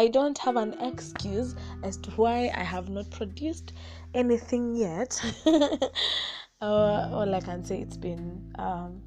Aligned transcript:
I 0.00 0.08
don't 0.08 0.38
have 0.38 0.56
an 0.56 0.72
excuse 0.80 1.54
as 1.82 1.98
to 1.98 2.10
why 2.12 2.50
I 2.54 2.62
have 2.62 2.88
not 2.88 3.10
produced 3.10 3.74
anything 4.14 4.74
yet. 4.74 5.22
uh, 5.46 7.10
all 7.12 7.34
I 7.34 7.38
can 7.42 7.62
say, 7.62 7.82
it's 7.82 7.98
been 7.98 8.50
um, 8.58 9.02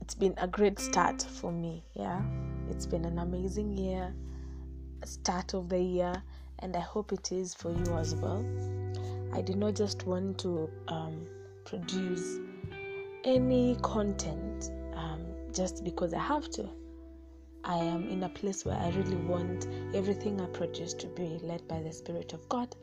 it's 0.00 0.14
been 0.14 0.34
a 0.38 0.46
great 0.46 0.78
start 0.78 1.20
for 1.20 1.50
me. 1.50 1.82
Yeah, 1.94 2.22
it's 2.70 2.86
been 2.86 3.04
an 3.04 3.18
amazing 3.18 3.76
year, 3.76 4.14
start 5.04 5.52
of 5.52 5.68
the 5.68 5.80
year, 5.80 6.22
and 6.60 6.76
I 6.76 6.80
hope 6.80 7.12
it 7.12 7.32
is 7.32 7.52
for 7.52 7.72
you 7.72 7.98
as 7.98 8.14
well. 8.14 8.46
I 9.32 9.42
did 9.42 9.56
not 9.56 9.74
just 9.74 10.06
want 10.06 10.38
to 10.42 10.70
um, 10.86 11.26
produce 11.64 12.38
any 13.24 13.76
content 13.82 14.70
um, 14.94 15.26
just 15.52 15.82
because 15.82 16.14
I 16.14 16.20
have 16.20 16.48
to. 16.50 16.70
I 17.64 17.76
am 17.76 18.08
in 18.08 18.24
a 18.24 18.28
place 18.28 18.64
where 18.64 18.76
I 18.76 18.90
really 18.90 19.16
want 19.16 19.68
everything 19.94 20.40
I 20.40 20.46
produce 20.46 20.94
to 20.94 21.06
be 21.06 21.38
led 21.42 21.66
by 21.68 21.80
the 21.80 21.92
Spirit 21.92 22.32
of 22.32 22.48
God 22.48 22.74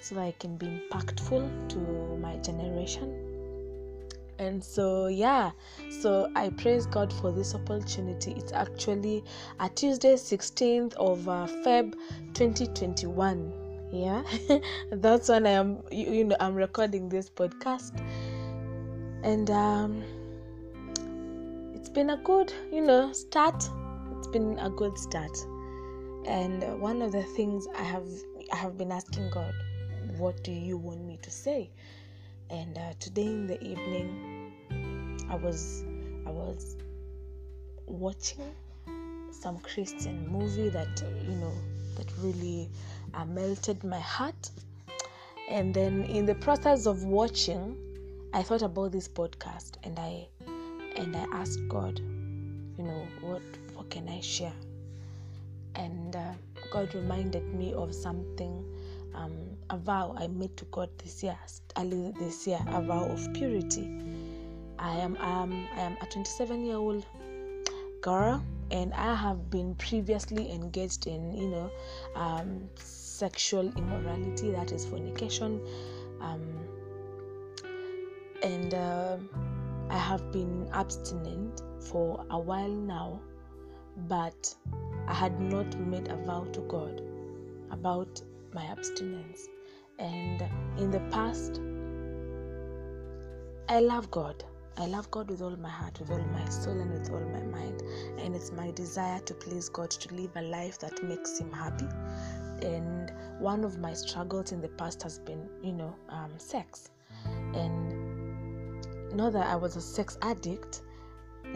so 0.00 0.18
I 0.18 0.34
can 0.38 0.56
be 0.56 0.66
impactful 0.66 1.68
to 1.70 1.78
my 2.18 2.36
generation. 2.38 3.32
And 4.38 4.64
so, 4.64 5.06
yeah, 5.06 5.50
so 6.00 6.30
I 6.34 6.48
praise 6.50 6.86
God 6.86 7.12
for 7.12 7.30
this 7.30 7.54
opportunity. 7.54 8.32
It's 8.32 8.52
actually 8.52 9.22
a 9.60 9.68
Tuesday, 9.68 10.14
16th 10.14 10.94
of 10.94 11.28
uh, 11.28 11.46
Feb 11.64 11.94
2021. 12.34 13.52
Yeah, 13.92 14.22
that's 14.92 15.28
when 15.28 15.46
I 15.46 15.50
am, 15.50 15.82
you, 15.90 16.10
you 16.10 16.24
know, 16.24 16.36
I'm 16.40 16.54
recording 16.54 17.10
this 17.10 17.28
podcast. 17.28 17.92
And 19.22 19.50
um, 19.50 20.02
it's 21.74 21.90
been 21.90 22.10
a 22.10 22.16
good, 22.16 22.52
you 22.72 22.80
know, 22.80 23.12
start 23.12 23.68
been 24.32 24.58
a 24.58 24.70
good 24.70 24.98
start. 24.98 25.36
And 26.26 26.80
one 26.80 27.02
of 27.02 27.12
the 27.12 27.22
things 27.22 27.66
i 27.76 27.82
have 27.82 28.06
i 28.52 28.56
have 28.56 28.78
been 28.78 28.92
asking 28.92 29.28
god 29.30 29.52
what 30.16 30.42
do 30.44 30.52
you 30.52 30.76
want 30.76 31.00
me 31.00 31.18
to 31.22 31.30
say? 31.30 31.70
And 32.50 32.76
uh, 32.78 32.92
today 33.00 33.26
in 33.26 33.46
the 33.46 33.62
evening 33.62 34.52
i 35.30 35.34
was 35.34 35.84
i 36.26 36.30
was 36.30 36.76
watching 37.86 38.54
some 39.30 39.58
christian 39.58 40.28
movie 40.28 40.68
that 40.68 41.02
you 41.26 41.34
know 41.34 41.54
that 41.96 42.06
really 42.18 42.68
uh, 43.14 43.24
melted 43.24 43.84
my 43.84 44.00
heart. 44.00 44.50
And 45.50 45.74
then 45.74 46.04
in 46.04 46.24
the 46.24 46.34
process 46.36 46.86
of 46.86 47.04
watching 47.04 47.76
i 48.32 48.42
thought 48.42 48.62
about 48.62 48.92
this 48.92 49.08
podcast 49.08 49.72
and 49.84 49.98
i 49.98 50.26
and 50.96 51.16
i 51.16 51.26
asked 51.32 51.66
god 51.68 51.98
you 51.98 52.84
know 52.84 53.06
what 53.20 53.42
what 53.82 53.90
can 53.90 54.08
I 54.08 54.20
share? 54.20 54.52
And 55.74 56.14
uh, 56.14 56.34
God 56.70 56.94
reminded 56.94 57.52
me 57.52 57.74
of 57.74 57.92
something, 57.92 58.64
um, 59.12 59.32
a 59.70 59.76
vow 59.76 60.14
I 60.16 60.28
made 60.28 60.56
to 60.58 60.64
God 60.66 60.88
this 61.02 61.24
year, 61.24 61.36
early 61.76 62.12
this 62.20 62.46
year, 62.46 62.60
a 62.68 62.80
vow 62.80 63.06
of 63.06 63.34
purity. 63.34 63.90
I 64.78 64.94
am 64.98 65.16
um, 65.16 65.66
I 65.74 65.80
am 65.80 65.96
a 66.00 66.06
27 66.06 66.64
year 66.64 66.76
old 66.76 67.04
girl, 68.02 68.40
and 68.70 68.94
I 68.94 69.16
have 69.16 69.50
been 69.50 69.74
previously 69.74 70.52
engaged 70.52 71.08
in 71.08 71.32
you 71.32 71.48
know 71.48 71.70
um, 72.14 72.68
sexual 72.76 73.66
immorality, 73.76 74.52
that 74.52 74.70
is 74.70 74.86
fornication, 74.86 75.60
um, 76.20 76.42
and 78.44 78.74
uh, 78.74 79.16
I 79.90 79.98
have 79.98 80.30
been 80.30 80.68
abstinent 80.72 81.62
for 81.80 82.24
a 82.30 82.38
while 82.38 82.68
now 82.70 83.20
but 84.08 84.54
I 85.08 85.14
had 85.14 85.40
not 85.40 85.78
made 85.78 86.08
a 86.08 86.16
vow 86.16 86.44
to 86.52 86.60
God 86.62 87.02
about 87.70 88.22
my 88.52 88.64
abstinence. 88.64 89.48
And 89.98 90.42
in 90.78 90.90
the 90.90 91.00
past, 91.10 91.60
I 93.68 93.80
love 93.80 94.10
God. 94.10 94.44
I 94.78 94.86
love 94.86 95.10
God 95.10 95.28
with 95.28 95.42
all 95.42 95.56
my 95.56 95.68
heart, 95.68 96.00
with 96.00 96.10
all 96.10 96.18
my 96.18 96.44
soul, 96.48 96.80
and 96.80 96.92
with 96.92 97.10
all 97.10 97.20
my 97.20 97.42
mind. 97.42 97.82
And 98.18 98.34
it's 98.34 98.50
my 98.50 98.70
desire 98.70 99.20
to 99.20 99.34
please 99.34 99.68
God, 99.68 99.90
to 99.90 100.14
live 100.14 100.30
a 100.34 100.42
life 100.42 100.78
that 100.80 101.02
makes 101.04 101.38
Him 101.38 101.52
happy. 101.52 101.86
And 102.62 103.12
one 103.38 103.64
of 103.64 103.78
my 103.78 103.92
struggles 103.92 104.52
in 104.52 104.60
the 104.60 104.68
past 104.68 105.02
has 105.02 105.18
been, 105.18 105.48
you 105.62 105.72
know, 105.72 105.94
um, 106.08 106.32
sex. 106.38 106.90
And 107.54 108.02
not 109.14 109.34
that 109.34 109.46
I 109.46 109.56
was 109.56 109.76
a 109.76 109.80
sex 109.80 110.16
addict, 110.22 110.82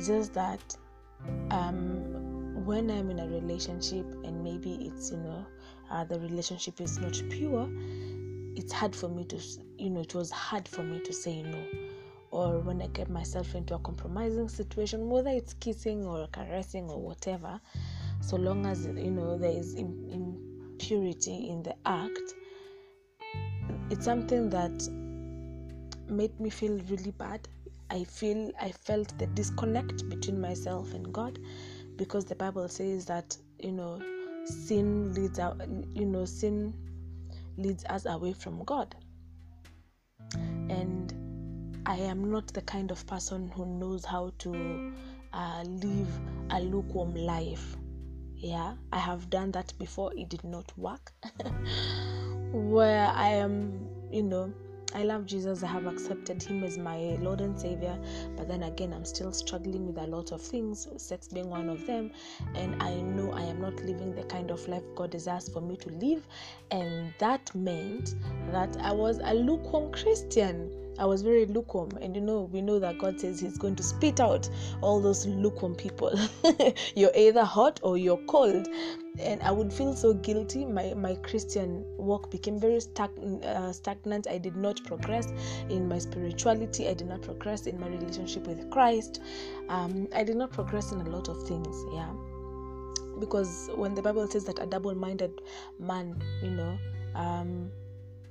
just 0.05 0.35
that 0.35 0.77
um, 1.51 2.16
when 2.67 2.91
I'm 2.91 3.11
in 3.11 3.21
a 3.21 3.29
relationship 3.29 4.05
and 4.25 4.43
maybe 4.43 4.75
it's 4.87 5.13
you 5.13 5.19
know 5.19 5.47
uh, 5.89 6.03
the 6.05 6.19
relationship 6.19 6.81
is 6.81 6.99
not 6.99 7.13
pure, 7.31 7.69
it's 8.57 8.73
hard 8.73 8.95
for 8.95 9.09
me 9.09 9.25
to 9.27 9.41
you 9.79 9.91
know 9.91 10.01
it 10.01 10.15
was 10.15 10.33
hard 10.33 10.67
for 10.67 10.83
me 10.83 10.99
to 11.01 11.13
say 11.13 11.43
no. 11.43 11.65
Or 12.33 12.59
when 12.59 12.83
I 12.83 12.89
get 12.89 13.09
myself 13.09 13.55
into 13.55 13.77
a 13.77 13.79
compromising 13.79 14.49
situation, 14.49 15.09
whether 15.09 15.31
it's 15.31 15.55
kissing 15.55 16.05
or 16.05 16.27
caressing 16.33 16.91
or 16.91 17.01
whatever, 17.01 17.61
so 18.21 18.37
long 18.37 18.67
as 18.67 18.85
you 18.85 19.13
know 19.13 19.39
there 19.39 19.57
is 19.57 19.75
impurity 19.75 21.49
in 21.49 21.63
the 21.63 21.77
act, 21.87 22.35
it's 23.91 24.05
something 24.05 24.51
that 24.51 24.89
made 26.09 26.39
me 26.41 26.51
feel 26.51 26.81
really 26.91 27.13
bad. 27.13 27.47
I 27.91 28.03
feel 28.03 28.51
I 28.61 28.73
felt 28.73 29.17
the 29.19 29.29
disconnect 29.29 30.09
between 30.09 30.41
myself 30.41 30.93
and 30.93 31.13
God 31.13 31.39
because 31.97 32.25
the 32.25 32.35
bible 32.35 32.69
says 32.69 33.07
that 33.07 33.37
you 33.59 33.73
know 33.73 34.01
sin 34.45 35.13
leads 35.15 35.39
out 35.39 35.61
you 35.95 36.05
know 36.07 36.25
sin 36.25 36.73
leads 37.57 37.85
us 37.87 38.07
away 38.07 38.33
from 38.33 38.63
god. 38.65 38.95
And 40.69 41.83
i 41.87 41.97
am 41.97 42.31
not 42.31 42.49
the 42.49 42.63
kind 42.63 42.91
of 42.91 43.07
person 43.07 43.49
who 43.49 43.67
knows 43.67 44.05
how 44.05 44.33
to 44.39 44.93
uh, 45.33 45.63
live 45.67 46.09
a 46.51 46.61
lukewarm 46.61 47.15
life. 47.15 47.77
Yeah 48.37 48.75
i 48.93 48.99
have 48.99 49.31
done 49.31 49.51
that 49.53 49.73
before. 49.79 50.13
It 50.15 50.29
did 50.29 50.45
not 50.45 50.73
work. 50.77 51.13
Where 52.53 53.09
i 53.09 53.29
am 53.29 53.89
you 54.11 54.23
know 54.23 54.53
I 54.97 55.03
love 55.03 55.27
Jesus. 55.27 55.63
I 55.63 55.67
have 55.67 55.87
accepted 55.87 56.43
Him 56.43 56.65
as 56.65 56.79
my 56.79 57.19
Lord 57.21 57.43
and 57.43 57.61
Savior. 57.61 57.99
But 58.35 58.49
then 58.49 58.63
again, 58.63 58.95
I'm 58.95 59.05
still 59.05 59.31
struggling 59.31 59.87
with 59.87 59.99
a 59.99 60.07
lot 60.07 60.33
of 60.33 60.41
things, 60.41 60.89
sex 60.97 61.29
being 61.29 61.51
one 61.51 61.69
of 61.69 61.87
them. 61.87 62.11
And 62.55 62.83
I 62.83 62.95
know 62.95 63.31
I 63.33 63.43
am 63.43 63.61
not 63.61 63.75
living 63.85 64.15
the 64.15 64.23
kind 64.23 64.51
of 64.51 64.67
life 64.69 64.85
God 64.95 65.11
desires 65.11 65.51
for 65.51 65.61
me 65.61 65.77
to 65.77 65.91
live. 65.91 66.27
And 66.71 67.13
that 67.19 67.55
meant 67.55 68.15
that 68.53 68.75
I 68.81 68.93
was 68.93 69.21
a 69.23 69.35
lukewarm 69.35 69.93
Christian. 69.93 70.86
I 70.99 71.05
was 71.05 71.23
very 71.23 71.47
lukewarm, 71.47 71.91
and 72.01 72.15
you 72.15 72.23
know, 72.23 72.49
we 72.53 72.61
know 72.61 72.79
that 72.79 72.99
God 72.99 73.21
says 73.21 73.41
He's 73.41 73.59
going 73.59 73.77
to 73.77 73.83
spit 73.83 74.21
out 74.21 74.49
all 74.81 75.01
those 75.01 75.27
lukewarm 75.27 75.75
people. 75.75 76.19
you're 76.97 77.15
either 77.15 77.45
hot 77.45 77.81
or 77.83 77.99
you're 77.99 78.21
cold, 78.27 78.69
and 79.19 79.43
I 79.43 79.51
would 79.51 79.73
feel 79.73 79.95
so 79.95 80.15
guilty. 80.15 80.65
My 80.65 80.95
my 80.95 81.15
Christian 81.17 81.85
walk 81.97 82.31
became 82.31 82.59
very 82.59 82.81
stagn- 82.81 83.45
uh, 83.45 83.73
stagnant. 83.73 84.27
I 84.29 84.39
did 84.39 84.57
not 84.57 84.83
progress 84.85 85.33
in 85.69 85.89
my 85.89 85.99
spirituality. 85.99 86.89
I 86.89 86.95
did 86.95 87.09
not 87.09 87.23
progress 87.23 87.67
in 87.67 87.79
my 87.79 87.89
relationship 87.89 88.47
with 88.47 88.71
Christ. 88.71 89.21
Um, 89.69 90.09
I 90.15 90.25
did 90.25 90.37
not 90.37 90.53
progress 90.53 90.93
in 90.93 91.01
a 91.01 91.09
lot 91.09 91.29
of 91.29 91.47
things. 91.47 91.85
Yeah, 91.93 92.13
because 93.19 93.71
when 93.75 93.95
the 93.95 94.03
Bible 94.03 94.27
says 94.29 94.45
that 94.45 94.59
a 94.61 94.67
double-minded 94.67 95.41
man, 95.79 96.23
you 96.43 96.51
know. 96.51 96.79
Um, 97.15 97.71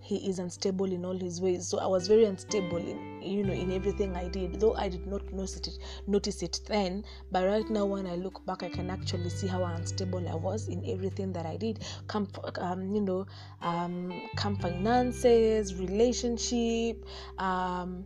he 0.06 0.18
is 0.30 0.38
unstable 0.38 0.92
in 0.92 1.04
all 1.04 1.18
his 1.18 1.42
ways. 1.42 1.68
So 1.68 1.80
i 1.80 1.88
was 1.88 2.08
very 2.08 2.26
unstable 2.26 2.78
in 2.78 3.22
you 3.24 3.44
know 3.44 3.54
in 3.54 3.72
everything 3.72 4.16
i 4.16 4.28
did 4.28 4.60
though 4.60 4.76
i 4.76 4.88
did 4.88 5.08
not 5.08 5.34
notice 5.34 5.56
it 5.58 5.80
notice 6.06 6.44
it 6.44 6.60
then. 6.68 7.04
But 7.32 7.46
right 7.46 7.68
now 7.70 7.86
when 7.86 8.06
i 8.06 8.16
look 8.16 8.46
back 8.46 8.62
i 8.62 8.70
can 8.70 8.92
actually 8.92 9.30
see 9.32 9.48
how 9.48 9.64
unstable 9.64 10.30
i 10.30 10.36
was 10.36 10.68
in 10.68 10.84
everything 10.88 11.34
that 11.34 11.46
i 11.48 11.58
did. 11.58 11.84
Come 12.08 12.28
um, 12.60 12.94
you 12.94 13.02
know 13.02 13.26
um, 13.62 14.22
come 14.36 14.56
finances 14.58 15.74
relationship 15.74 17.04
um, 17.40 18.06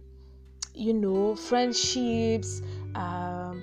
you 0.74 0.94
know 0.94 1.36
friendships 1.36 2.62
um, 2.96 3.62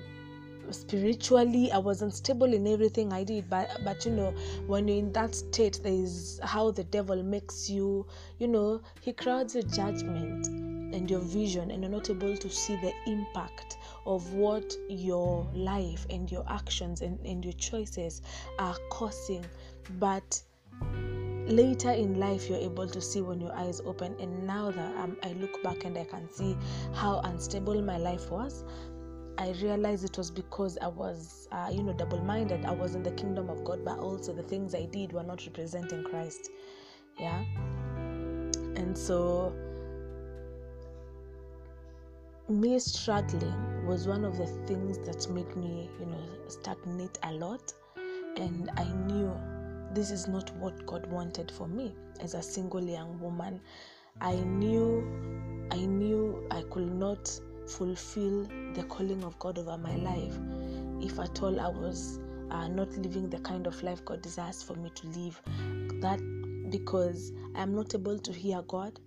spiritually 0.71 1.71
i 1.71 1.77
was 1.77 2.01
unstable 2.01 2.53
in 2.53 2.67
everything 2.67 3.11
i 3.13 3.23
did 3.23 3.49
but 3.49 3.69
but 3.83 4.05
you 4.05 4.11
know 4.11 4.31
when 4.67 4.87
you're 4.87 4.97
in 4.97 5.11
that 5.11 5.33
state 5.33 5.79
there 5.83 5.93
is 5.93 6.39
how 6.43 6.71
the 6.71 6.83
devil 6.85 7.21
makes 7.23 7.69
you 7.69 8.05
you 8.39 8.47
know 8.47 8.81
he 9.01 9.13
crowds 9.13 9.53
your 9.53 9.63
judgment 9.63 10.47
and 10.93 11.09
your 11.11 11.19
vision 11.19 11.71
and 11.71 11.83
you're 11.83 11.91
not 11.91 12.09
able 12.09 12.35
to 12.37 12.49
see 12.49 12.75
the 12.77 12.93
impact 13.05 13.77
of 14.05 14.33
what 14.33 14.73
your 14.89 15.47
life 15.53 16.05
and 16.09 16.31
your 16.31 16.45
actions 16.49 17.01
and, 17.01 17.19
and 17.25 17.43
your 17.43 17.53
choices 17.53 18.21
are 18.57 18.77
causing. 18.89 19.45
But 19.99 20.41
later 21.47 21.91
in 21.91 22.19
life 22.19 22.49
you're 22.49 22.59
able 22.59 22.87
to 22.87 22.99
see 22.99 23.21
when 23.21 23.39
your 23.39 23.53
eyes 23.55 23.81
open 23.85 24.13
and 24.19 24.45
now 24.45 24.69
that 24.69 24.97
um, 24.97 25.15
i 25.23 25.31
look 25.39 25.63
back 25.63 25.85
and 25.85 25.97
i 25.97 26.03
can 26.03 26.29
see 26.29 26.57
how 26.93 27.21
unstable 27.23 27.81
my 27.81 27.97
life 27.97 28.29
was 28.29 28.65
i 29.37 29.51
realized 29.61 30.03
it 30.03 30.17
was 30.17 30.31
because 30.31 30.77
i 30.81 30.87
was 30.87 31.47
uh, 31.51 31.69
you 31.71 31.83
know 31.83 31.93
double 31.93 32.21
minded 32.23 32.65
i 32.65 32.71
was 32.71 32.95
in 32.95 33.03
the 33.03 33.11
kingdom 33.11 33.49
of 33.49 33.63
god 33.63 33.83
but 33.85 33.99
also 33.99 34.33
the 34.33 34.43
things 34.43 34.73
i 34.73 34.85
did 34.85 35.13
were 35.13 35.23
not 35.23 35.45
representing 35.45 36.03
christ. 36.03 36.49
Yeah? 37.19 37.43
And 38.75 38.97
so 38.97 39.53
me 42.47 42.79
struggling 42.79 43.85
was 43.85 44.07
one 44.07 44.23
of 44.23 44.37
the 44.37 44.45
things 44.65 44.97
that 44.99 45.29
made 45.31 45.53
me 45.55 45.89
you 45.99 46.05
know 46.05 46.23
stagnate 46.47 47.17
a 47.23 47.33
lot. 47.33 47.73
And 48.37 48.69
i 48.77 48.83
knew 49.07 49.33
this 49.93 50.11
is 50.11 50.27
not 50.27 50.55
what 50.57 50.85
god 50.85 51.07
wanted 51.07 51.51
for 51.51 51.67
me 51.67 51.95
as 52.19 52.33
a 52.33 52.41
single 52.41 52.83
young 52.83 53.19
woman. 53.19 53.59
I 54.21 54.35
knew 54.35 55.01
i 55.71 55.77
knew 55.77 56.47
i 56.51 56.61
could 56.69 56.93
not 56.93 57.39
fulfill 57.67 58.43
the 58.73 58.83
calling 58.89 59.23
of 59.23 59.37
god 59.39 59.57
over 59.57 59.77
my 59.77 59.95
life. 59.95 60.37
If 61.01 61.19
at 61.19 61.41
all 61.41 61.59
i 61.59 61.67
was 61.67 62.19
uh, 62.49 62.67
not 62.67 62.89
living 62.97 63.29
the 63.29 63.39
kind 63.39 63.67
of 63.67 63.81
life 63.83 64.03
god 64.05 64.21
desires 64.21 64.63
for 64.63 64.75
me 64.75 64.89
to 64.95 65.07
live 65.07 65.41
that 66.01 66.19
because 66.69 67.31
i'm 67.55 67.75
not 67.75 67.93
able 67.93 68.17
to 68.19 68.33
hear 68.33 68.61
god. 68.63 68.99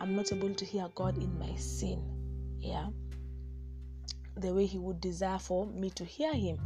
I'm 0.00 0.16
not 0.16 0.32
able 0.32 0.54
to 0.54 0.64
hear 0.64 0.88
god 0.94 1.16
in 1.16 1.38
my 1.38 1.54
sin 1.56 2.02
yeah. 2.60 2.86
The 4.36 4.52
way 4.52 4.66
he 4.66 4.78
would 4.78 5.00
desire 5.00 5.38
for 5.38 5.66
me 5.66 5.90
to 5.90 6.04
hear 6.04 6.32
him. 6.34 6.58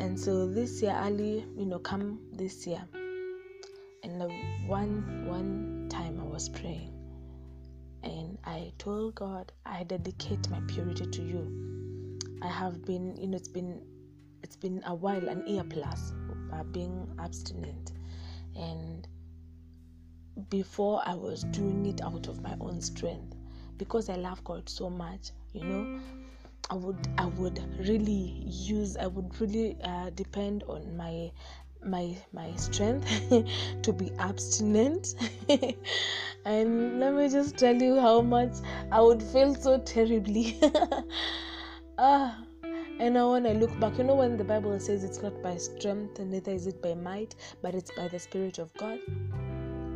And 0.00 0.18
so 0.18 0.46
this 0.46 0.82
year 0.82 0.94
early 1.02 1.46
you 1.56 1.66
know 1.66 1.78
come 1.78 2.20
this 2.32 2.66
year 2.66 2.82
and 4.04 4.20
the 4.20 4.28
one 4.66 5.26
one 5.26 5.88
time 5.88 6.20
i 6.20 6.24
was 6.24 6.48
praying 6.48 6.93
i 8.54 8.72
told 8.78 9.14
god 9.16 9.52
i 9.66 9.82
dedicate 9.82 10.48
my 10.48 10.60
purity 10.68 11.06
to 11.06 11.22
you. 11.22 11.42
I 12.40 12.48
have 12.48 12.84
been 12.84 13.16
you 13.16 13.26
know 13.26 13.36
it's 13.36 13.48
been 13.48 13.82
it's 14.42 14.56
been 14.56 14.82
a 14.86 14.94
while 14.94 15.28
an 15.28 15.46
year 15.46 15.64
plus 15.64 16.12
uh, 16.52 16.62
being 16.64 17.08
abstinent. 17.18 17.92
And 18.54 19.08
before 20.50 21.02
i 21.06 21.14
was 21.14 21.44
doing 21.44 21.86
it 21.86 22.00
out 22.02 22.28
of 22.28 22.42
my 22.42 22.54
own 22.60 22.80
strength 22.80 23.34
because 23.78 24.08
I 24.08 24.16
love 24.16 24.42
God 24.44 24.68
so 24.68 24.88
much, 24.88 25.30
you 25.52 25.64
know, 25.64 26.00
I 26.70 26.74
would 26.74 27.08
I 27.18 27.26
would 27.26 27.60
really 27.88 28.44
use 28.46 28.96
I 28.96 29.06
would 29.06 29.40
really 29.40 29.76
uh, 29.82 30.10
depend 30.10 30.62
on 30.68 30.96
my 30.96 31.30
my 31.86 32.16
my 32.32 32.54
strength 32.56 33.08
to 33.82 33.92
be 33.92 34.10
abstinent. 34.18 35.14
And 36.46 37.00
let 37.00 37.14
me 37.14 37.30
just 37.30 37.56
tell 37.56 37.74
you 37.74 37.98
how 37.98 38.20
much 38.20 38.52
I 38.92 39.00
would 39.00 39.22
feel 39.22 39.54
so 39.54 39.78
terribly. 39.78 40.58
Ah 41.98 42.44
and 43.00 43.14
now 43.14 43.32
when 43.32 43.44
I 43.44 43.52
look 43.54 43.78
back, 43.80 43.98
you 43.98 44.04
know 44.04 44.14
when 44.14 44.36
the 44.36 44.44
Bible 44.44 44.78
says 44.78 45.02
it's 45.02 45.20
not 45.20 45.42
by 45.42 45.56
strength, 45.56 46.20
neither 46.20 46.52
is 46.52 46.68
it 46.68 46.80
by 46.80 46.94
might, 46.94 47.34
but 47.60 47.74
it's 47.74 47.90
by 47.90 48.06
the 48.06 48.20
Spirit 48.20 48.58
of 48.58 48.72
God. 48.74 49.00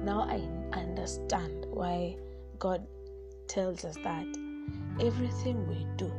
Now 0.04 0.22
I 0.22 0.42
understand 0.76 1.66
why 1.70 2.16
God 2.58 2.84
tells 3.46 3.84
us 3.84 3.96
that 4.02 4.26
everything 5.00 5.64
we 5.68 5.86
do, 5.96 6.12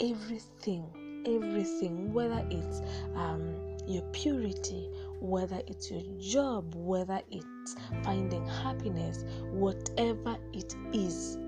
everything, 0.00 0.86
everything, 1.26 2.12
whether 2.12 2.44
it's 2.50 2.80
um, 3.14 3.54
your 3.86 4.02
purity, 4.12 4.88
whether 5.20 5.60
it's 5.66 5.90
your 5.90 6.02
job, 6.18 6.74
whether 6.74 7.20
it's 7.30 7.76
finding 8.04 8.46
happiness, 8.46 9.24
whatever 9.50 10.36
it 10.52 10.74
is, 10.92 11.38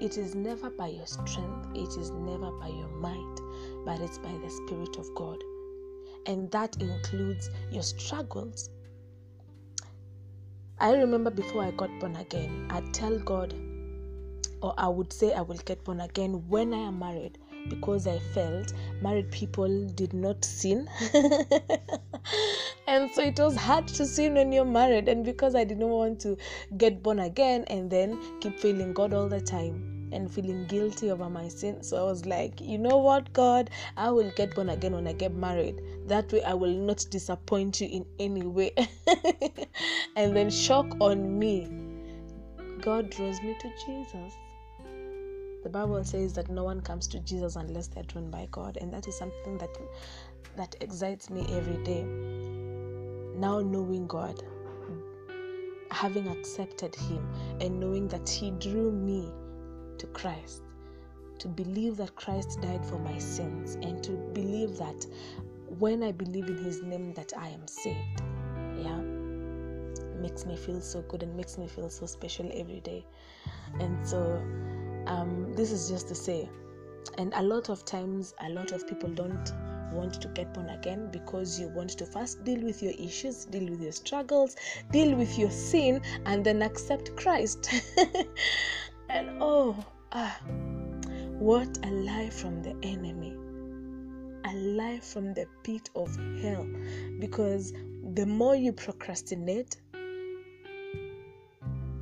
it 0.00 0.18
is 0.18 0.34
never 0.34 0.70
by 0.70 0.88
your 0.88 1.06
strength, 1.06 1.68
it 1.74 1.96
is 1.98 2.10
never 2.10 2.50
by 2.52 2.68
your 2.68 2.88
might, 2.88 3.36
but 3.84 4.00
it's 4.00 4.18
by 4.18 4.32
the 4.32 4.50
Spirit 4.50 4.96
of 4.98 5.06
God. 5.14 5.38
And 6.26 6.50
that 6.50 6.76
includes 6.80 7.50
your 7.70 7.82
struggles, 7.82 8.68
I 10.78 10.92
remember 10.92 11.30
before 11.30 11.62
I 11.64 11.70
got 11.70 11.88
born 12.00 12.16
again, 12.16 12.66
I'd 12.68 12.92
tell 12.92 13.18
God, 13.18 13.54
or 14.60 14.74
I 14.76 14.88
would 14.88 15.10
say 15.10 15.32
I 15.32 15.40
will 15.40 15.56
get 15.64 15.82
born 15.84 16.00
again 16.00 16.46
when 16.48 16.74
I 16.74 16.88
am 16.88 16.98
married 16.98 17.38
because 17.68 18.06
I 18.06 18.18
felt 18.18 18.72
married 19.00 19.30
people 19.30 19.88
did 19.88 20.12
not 20.12 20.44
sin. 20.44 20.88
and 22.86 23.10
so 23.10 23.22
it 23.22 23.38
was 23.38 23.56
hard 23.56 23.88
to 23.88 24.06
sin 24.06 24.34
when 24.34 24.52
you're 24.52 24.64
married. 24.64 25.08
And 25.08 25.24
because 25.24 25.54
I 25.54 25.64
didn't 25.64 25.88
want 25.88 26.20
to 26.20 26.36
get 26.76 27.02
born 27.02 27.20
again 27.20 27.64
and 27.68 27.90
then 27.90 28.18
keep 28.40 28.58
failing 28.58 28.92
God 28.92 29.12
all 29.12 29.28
the 29.28 29.40
time 29.40 29.96
and 30.12 30.32
feeling 30.32 30.66
guilty 30.66 31.10
over 31.10 31.28
my 31.28 31.48
sin. 31.48 31.82
So 31.82 31.96
I 31.96 32.02
was 32.04 32.26
like, 32.26 32.60
you 32.60 32.78
know 32.78 32.96
what, 32.98 33.32
God, 33.32 33.70
I 33.96 34.10
will 34.10 34.30
get 34.36 34.54
born 34.54 34.68
again 34.68 34.92
when 34.92 35.06
I 35.06 35.12
get 35.12 35.34
married. 35.34 35.80
That 36.06 36.32
way 36.32 36.42
I 36.44 36.54
will 36.54 36.74
not 36.74 37.04
disappoint 37.10 37.80
you 37.80 37.88
in 37.88 38.06
any 38.18 38.42
way. 38.42 38.72
and 40.16 40.36
then 40.36 40.50
shock 40.50 40.86
on 41.00 41.38
me. 41.38 41.68
God 42.80 43.10
draws 43.10 43.40
me 43.42 43.56
to 43.60 43.68
Jesus. 43.84 44.34
The 45.66 45.72
Bible 45.72 46.04
says 46.04 46.32
that 46.34 46.48
no 46.48 46.62
one 46.62 46.80
comes 46.80 47.08
to 47.08 47.18
Jesus 47.18 47.56
unless 47.56 47.88
they're 47.88 48.04
drawn 48.04 48.30
by 48.30 48.46
God, 48.52 48.78
and 48.80 48.92
that 48.92 49.08
is 49.08 49.18
something 49.18 49.58
that 49.58 49.76
that 50.56 50.76
excites 50.80 51.28
me 51.28 51.44
every 51.50 51.82
day. 51.82 52.04
Now 53.34 53.58
knowing 53.58 54.06
God, 54.06 54.44
having 55.90 56.28
accepted 56.28 56.94
Him, 56.94 57.28
and 57.60 57.80
knowing 57.80 58.06
that 58.06 58.28
He 58.28 58.52
drew 58.52 58.92
me 58.92 59.28
to 59.98 60.06
Christ, 60.06 60.62
to 61.40 61.48
believe 61.48 61.96
that 61.96 62.14
Christ 62.14 62.60
died 62.60 62.86
for 62.86 63.00
my 63.00 63.18
sins, 63.18 63.74
and 63.74 64.04
to 64.04 64.12
believe 64.34 64.78
that 64.78 65.04
when 65.80 66.04
I 66.04 66.12
believe 66.12 66.46
in 66.46 66.58
His 66.58 66.80
name 66.80 67.12
that 67.14 67.32
I 67.36 67.48
am 67.48 67.66
saved. 67.66 68.22
Yeah, 68.78 69.00
makes 70.20 70.46
me 70.46 70.56
feel 70.56 70.80
so 70.80 71.02
good 71.02 71.24
and 71.24 71.36
makes 71.36 71.58
me 71.58 71.66
feel 71.66 71.90
so 71.90 72.06
special 72.06 72.48
every 72.54 72.78
day. 72.82 73.04
And 73.80 74.06
so, 74.06 74.40
um, 75.06 75.52
this 75.54 75.72
is 75.72 75.88
just 75.88 76.08
to 76.08 76.14
say, 76.14 76.48
and 77.18 77.32
a 77.34 77.42
lot 77.42 77.68
of 77.68 77.84
times, 77.84 78.34
a 78.40 78.50
lot 78.50 78.72
of 78.72 78.86
people 78.86 79.08
don't 79.10 79.52
want 79.92 80.20
to 80.20 80.28
get 80.28 80.52
born 80.52 80.68
again 80.68 81.08
because 81.10 81.58
you 81.58 81.68
want 81.68 81.90
to 81.90 82.04
first 82.04 82.44
deal 82.44 82.60
with 82.60 82.82
your 82.82 82.92
issues, 82.98 83.44
deal 83.46 83.70
with 83.70 83.80
your 83.80 83.92
struggles, 83.92 84.56
deal 84.92 85.14
with 85.14 85.38
your 85.38 85.50
sin, 85.50 86.02
and 86.26 86.44
then 86.44 86.62
accept 86.62 87.16
Christ. 87.16 87.70
And 89.08 89.40
oh, 89.40 89.76
ah, 90.12 90.36
what 91.38 91.78
a 91.84 91.90
lie 91.90 92.30
from 92.30 92.62
the 92.62 92.74
enemy. 92.82 93.36
A 94.44 94.52
lie 94.54 94.98
from 95.00 95.32
the 95.32 95.46
pit 95.62 95.90
of 95.94 96.14
hell. 96.40 96.66
Because 97.20 97.72
the 98.14 98.26
more 98.26 98.56
you 98.56 98.72
procrastinate 98.72 99.76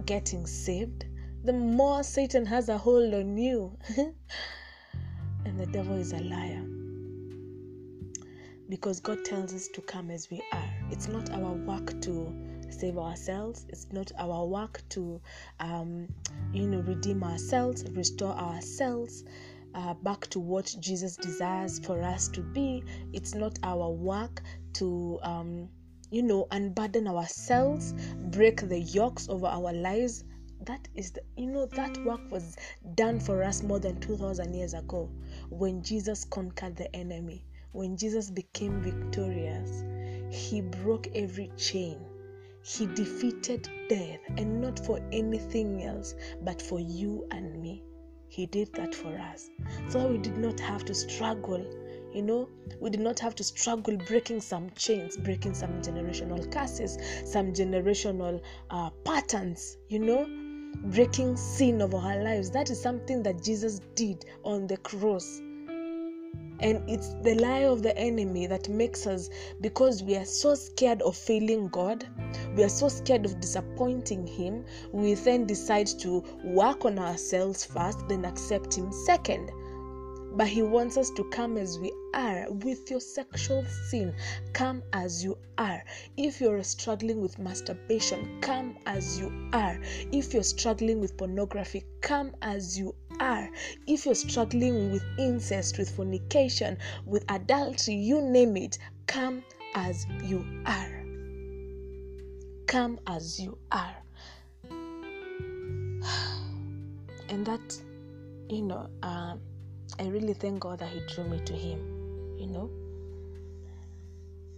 getting 0.06 0.46
saved, 0.46 1.04
the 1.45 1.53
more 1.53 2.03
Satan 2.03 2.47
has 2.47 2.71
a 2.71 2.79
hold 2.79 3.13
on 3.13 3.37
you. 3.37 3.77
and 5.45 5.61
the 5.61 5.67
devil 5.67 5.95
is 5.95 6.15
a 6.15 6.21
liar. 6.21 6.65
Because 8.71 8.99
God 8.99 9.27
tells 9.27 9.53
us 9.53 9.69
to 9.69 9.83
come 9.83 10.11
as 10.11 10.31
we 10.31 10.43
are. 10.53 10.71
It's 10.91 11.07
not 11.07 11.31
our 11.33 11.53
work 11.53 12.01
to 12.01 12.35
save 12.71 12.97
ourselves. 12.97 13.67
It's 13.69 13.87
not 13.93 14.11
our 14.19 14.47
work 14.47 14.81
to, 14.91 15.21
um, 15.61 16.09
you 16.55 16.67
know, 16.67 16.81
redeem 16.81 17.23
ourselves, 17.23 17.85
restore 17.91 18.33
ourselves. 18.33 19.25
Uh, 19.75 19.93
back 19.93 20.27
to 20.29 20.41
what 20.41 20.75
Jesus 20.81 21.17
desires 21.17 21.79
for 21.79 22.01
us 22.01 22.29
to 22.29 22.41
be. 22.41 22.83
It's 23.13 23.35
not 23.35 23.59
our 23.65 23.91
work 23.91 24.41
to, 24.75 25.19
um, 25.23 25.69
you 26.11 26.23
know, 26.23 26.47
unburden 26.53 27.07
ourselves, 27.07 27.93
break 28.31 28.67
the 28.67 28.79
yokes 28.79 29.29
over 29.29 29.47
our 29.47 29.73
lives. 29.75 30.25
That 30.66 30.88
is 30.94 31.11
the, 31.12 31.23
you 31.37 31.47
know, 31.47 31.66
that 31.66 31.97
work 32.04 32.21
was 32.30 32.56
done 32.94 33.21
for 33.21 33.42
us 33.42 33.62
more 33.62 33.78
than 33.78 34.00
2,000 34.00 34.54
years 34.54 34.75
ago 34.75 35.11
when 35.50 35.83
Jesus 35.83 36.25
conquered 36.25 36.76
the 36.76 36.94
enemy. 36.94 37.44
When 37.73 37.97
Jesus 37.97 38.30
became 38.30 38.80
victorious, 38.80 39.85
he 40.30 40.61
broke 40.61 41.09
every 41.14 41.50
chain 41.56 41.99
he 42.66 42.87
defeated 42.87 43.68
death, 43.90 44.21
and 44.38 44.62
not 44.62 44.78
for 44.78 44.99
anything 45.12 45.85
else, 45.85 46.14
but 46.40 46.62
for 46.62 46.80
you 46.80 47.26
and 47.30 47.61
me. 47.61 47.83
He 48.28 48.47
did 48.47 48.73
that 48.73 48.94
for 48.94 49.18
us. 49.18 49.50
So 49.90 50.09
we 50.09 50.16
did 50.16 50.38
not 50.38 50.59
have 50.61 50.83
to 50.87 50.94
struggle. 50.94 51.62
You 52.14 52.23
know, 52.23 52.49
we 52.80 52.88
did 52.88 53.02
not 53.02 53.18
have 53.18 53.35
to 53.35 53.44
struggle 53.44 53.99
breaking 53.99 54.40
some 54.40 54.71
chains, 54.71 55.18
breaking 55.18 55.52
some 55.52 55.83
generational 55.83 56.50
curses, 56.50 56.97
some 57.30 57.52
generational 57.52 58.40
uh, 58.71 58.88
patterns, 59.04 59.76
you 59.90 59.99
know, 59.99 60.25
breaking 60.83 61.37
sin 61.37 61.81
of 61.81 61.95
our 61.95 62.23
lives. 62.23 62.50
That 62.50 62.71
is 62.71 62.81
something 62.81 63.23
that 63.23 63.43
Jesus 63.43 63.81
did 63.95 64.25
on 64.45 64.66
the 64.66 64.76
cross. 64.78 65.40
and 66.61 66.88
it's 66.88 67.14
the 67.23 67.35
lie 67.35 67.64
of 67.64 67.83
the 67.83 67.97
enemy 67.99 68.47
that 68.47 68.69
makes 68.69 69.07
us 69.07 69.28
because 69.61 70.02
we 70.02 70.16
are 70.16 70.25
so 70.25 70.54
scared 70.54 71.02
of 71.02 71.16
failing 71.16 71.66
god 71.69 72.07
we 72.57 72.62
are 72.62 72.69
so 72.69 72.88
scared 72.88 73.25
of 73.25 73.40
disappointing 73.40 74.26
him 74.26 74.64
we 74.93 75.14
then 75.14 75.45
decide 75.47 75.87
to 75.87 76.23
work 76.45 76.85
on 76.85 76.99
ourselves 76.99 77.64
first 77.64 78.07
then 78.09 78.25
accept 78.25 78.78
him 78.78 78.93
second 78.93 79.50
but 80.37 80.49
he 80.49 80.62
wants 80.62 80.97
us 80.97 81.11
to 81.11 81.23
come 81.25 81.57
as 81.57 81.79
we 81.79 81.93
are 82.12 82.47
with 82.50 82.91
your 82.91 83.00
sexual 83.00 83.64
sin. 83.88 84.14
Come 84.53 84.83
as 84.93 85.23
you 85.23 85.38
are. 85.59 85.85
If 86.17 86.41
you're 86.41 86.62
struggling 86.64 87.21
with 87.21 87.38
masturbation 87.38 88.41
come 88.41 88.76
as 88.87 89.19
you 89.19 89.33
are. 89.53 89.79
If 90.12 90.35
you're 90.35 90.43
struggling 90.43 91.00
with 91.00 91.17
pornography 91.17 91.85
come 92.00 92.35
as 92.43 92.76
you 92.79 92.95
are. 93.21 93.49
If 93.87 94.07
you're 94.07 94.14
struggling 94.14 94.91
with 94.91 95.05
incest 95.19 95.79
with 95.79 95.95
fornication 95.95 96.79
with 97.07 97.25
adultery 97.31 97.95
you 97.95 98.21
name 98.21 98.57
it 98.57 98.79
come 99.07 99.45
as 99.75 100.07
you 100.25 100.45
are. 100.67 101.05
Come 102.67 102.99
as 103.07 103.38
you 103.41 103.57
are. 103.71 103.97
And 107.31 107.47
that 107.47 107.81
you 108.50 108.62
know 108.62 108.91
um 109.03 109.41
I 109.99 110.09
really 110.09 110.35
thank 110.35 110.61
God 110.61 110.81
that 110.81 110.88
He 110.88 111.00
drew 111.14 111.25
me 111.25 111.41
to 111.45 111.53
Him, 111.53 111.79
you 112.38 112.47
know. 112.47 112.71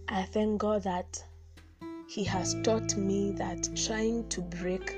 I 0.07 0.23
thank 0.23 0.59
God 0.59 0.83
that 0.83 1.23
He 2.07 2.23
has 2.23 2.55
taught 2.63 2.95
me 2.95 3.31
that 3.33 3.69
trying 3.75 4.27
to 4.29 4.41
break 4.41 4.97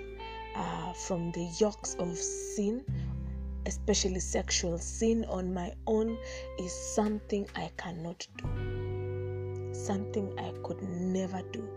uh, 0.56 0.94
from 0.94 1.32
the 1.32 1.52
yokes 1.60 1.96
of 1.96 2.16
sin, 2.18 2.86
especially 3.66 4.20
sexual 4.20 4.78
sin, 4.78 5.26
on 5.26 5.54
my 5.54 5.74
own 5.88 6.18
is 6.58 6.72
something 6.72 7.48
I 7.56 7.72
cannot 7.78 8.28
do, 8.38 9.74
something 9.74 10.38
I 10.40 10.54
could 10.64 10.82
never 10.84 11.42
do, 11.52 11.68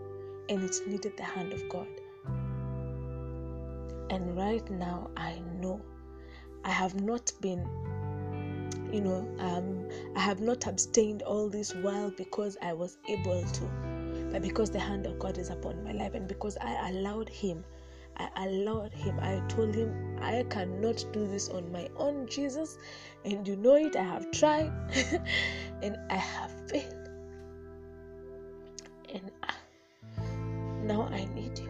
and 0.49 0.63
it 0.63 0.75
needed 0.87 1.17
the 1.17 1.23
hand 1.23 1.53
of 1.53 1.67
God. 1.69 1.87
And 4.09 4.37
right 4.37 4.69
now, 4.69 5.09
I 5.17 5.41
know 5.59 5.81
I 6.63 6.69
have 6.69 7.01
not 7.01 7.31
been 7.41 7.67
you 8.91 9.01
know, 9.01 9.27
um, 9.39 9.87
I 10.15 10.19
have 10.19 10.39
not 10.39 10.67
abstained 10.67 11.21
all 11.23 11.49
this 11.49 11.73
while 11.75 12.11
because 12.11 12.57
I 12.61 12.73
was 12.73 12.97
able 13.07 13.43
to, 13.43 13.63
but 14.31 14.41
because 14.41 14.69
the 14.69 14.79
hand 14.79 15.05
of 15.05 15.19
God 15.19 15.37
is 15.37 15.49
upon 15.49 15.83
my 15.83 15.91
life 15.91 16.13
and 16.13 16.27
because 16.27 16.57
I 16.57 16.89
allowed 16.89 17.29
Him. 17.29 17.63
I 18.17 18.29
allowed 18.45 18.93
him. 18.93 19.19
I 19.19 19.41
told 19.47 19.73
him, 19.73 20.19
I 20.21 20.43
cannot 20.49 21.03
do 21.11 21.27
this 21.27 21.49
on 21.49 21.71
my 21.71 21.89
own, 21.97 22.27
Jesus. 22.27 22.77
And 23.25 23.47
you 23.47 23.55
know 23.55 23.75
it. 23.75 23.95
I 23.95 24.03
have 24.03 24.29
tried 24.31 24.71
and 25.81 25.97
I 26.09 26.15
have 26.15 26.51
failed. 26.69 27.09
And 29.13 29.31
I, 29.41 29.53
now 30.83 31.03
I 31.03 31.25
need 31.33 31.59
you. 31.59 31.69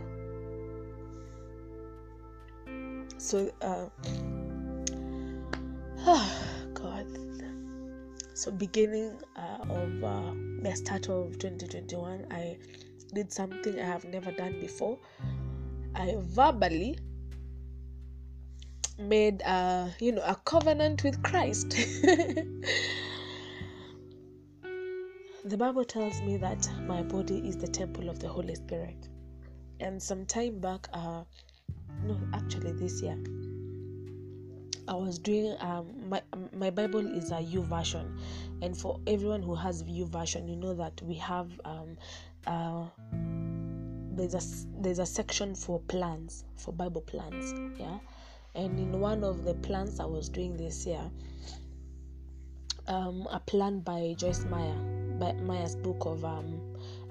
So, 3.18 3.52
uh. 3.62 3.90
So, 8.44 8.52
beginning 8.52 9.22
uh, 9.38 9.60
of 9.70 10.04
uh, 10.04 10.34
the 10.62 10.74
start 10.76 11.08
of 11.08 11.40
2021, 11.40 12.28
I 12.30 12.58
did 13.14 13.32
something 13.32 13.80
I 13.80 13.86
have 13.86 14.04
never 14.04 14.34
done 14.34 14.60
before. 14.60 15.00
I 15.96 16.18
verbally 16.20 16.98
made 19.00 19.42
a 19.44 19.90
you 20.02 20.12
know 20.12 20.24
a 20.24 20.36
covenant 20.36 21.06
with 21.06 21.24
Christ. 21.24 21.70
the 25.46 25.56
Bible 25.58 25.86
tells 25.86 26.22
me 26.24 26.36
that 26.36 26.70
my 26.86 27.02
body 27.02 27.48
is 27.48 27.56
the 27.56 27.70
temple 27.70 28.10
of 28.10 28.20
the 28.20 28.28
Holy 28.28 28.56
Spirit, 28.56 29.08
and 29.80 30.04
some 30.04 30.26
time 30.26 30.60
back, 30.60 30.90
uh, 30.92 31.24
no, 32.04 32.20
actually 32.34 32.74
this 32.74 33.02
year, 33.02 33.18
I 34.88 34.96
was 34.96 35.18
doing 35.18 35.56
um 35.60 36.10
my 36.10 36.22
my 36.54 36.70
Bible 36.70 37.06
is 37.06 37.32
a 37.32 37.36
YouVersion, 37.36 38.20
and 38.62 38.78
for 38.78 39.00
everyone 39.08 39.42
who 39.42 39.56
has 39.56 39.84
U 39.88 40.06
YouVersion, 40.06 40.50
you 40.50 40.56
know 40.56 40.74
that 40.74 41.02
we 41.02 41.16
have 41.16 41.50
um 41.66 41.98
uh 42.48 42.86
there's 44.16 44.36
a 44.36 44.82
there's 44.82 45.00
a 45.00 45.06
section 45.06 45.56
for 45.56 45.80
plans 45.82 46.44
for 46.56 46.74
Bible 46.74 47.02
plans, 47.02 47.54
yeah, 47.80 47.98
and 48.56 48.78
in 48.78 49.00
one 49.00 49.24
of 49.24 49.46
the 49.46 49.54
plans 49.56 50.00
I 50.00 50.06
was 50.06 50.30
doing 50.30 50.58
this 50.58 50.86
year, 50.86 51.10
um 52.88 53.28
a 53.32 53.40
plan 53.40 53.80
by 53.80 54.16
Joyce 54.18 54.46
Meyer, 54.46 54.76
by 55.18 55.32
Meyer's 55.34 55.78
book 55.78 56.06
of 56.06 56.26
um 56.26 56.60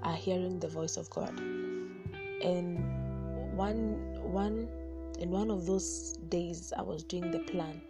uh, 0.03 0.15
hearing 0.15 0.59
the 0.59 0.69
voice 0.69 0.99
of 0.99 1.09
God, 1.09 1.39
and 1.41 3.57
one 3.57 4.21
one 4.23 4.69
in 5.23 5.31
one 5.31 5.51
of 5.53 5.67
those 5.67 6.15
days 6.29 6.73
I 6.77 6.83
was 6.83 7.05
doing 7.05 7.31
the 7.31 7.39
plan, 7.39 7.81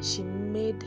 she 0.00 0.22
made, 0.22 0.82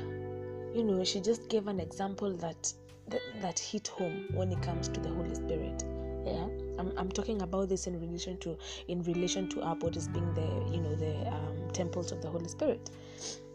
you 0.73 0.83
know, 0.83 1.03
she 1.03 1.21
just 1.21 1.47
gave 1.47 1.67
an 1.67 1.79
example 1.79 2.35
that 2.37 2.73
that, 3.07 3.21
that 3.39 3.59
hit 3.59 3.87
home 3.87 4.25
when 4.33 4.51
it 4.51 4.63
comes 4.63 4.87
to 4.89 4.99
the 4.99 5.09
Holy 5.09 5.35
Spirit. 5.35 5.85
Yeah, 6.25 6.47
I'm, 6.79 6.91
I'm 6.97 7.11
talking 7.11 7.43
about 7.43 7.69
this 7.69 7.85
in 7.85 8.01
relation 8.01 8.37
to 8.37 8.57
in 8.87 9.03
relation 9.03 9.47
to 9.49 9.61
our 9.61 9.75
bodies 9.75 10.07
being 10.07 10.33
the 10.33 10.75
you 10.75 10.81
know 10.81 10.95
the 10.95 11.15
um, 11.27 11.69
temples 11.71 12.11
of 12.11 12.23
the 12.23 12.29
Holy 12.29 12.47
Spirit, 12.47 12.89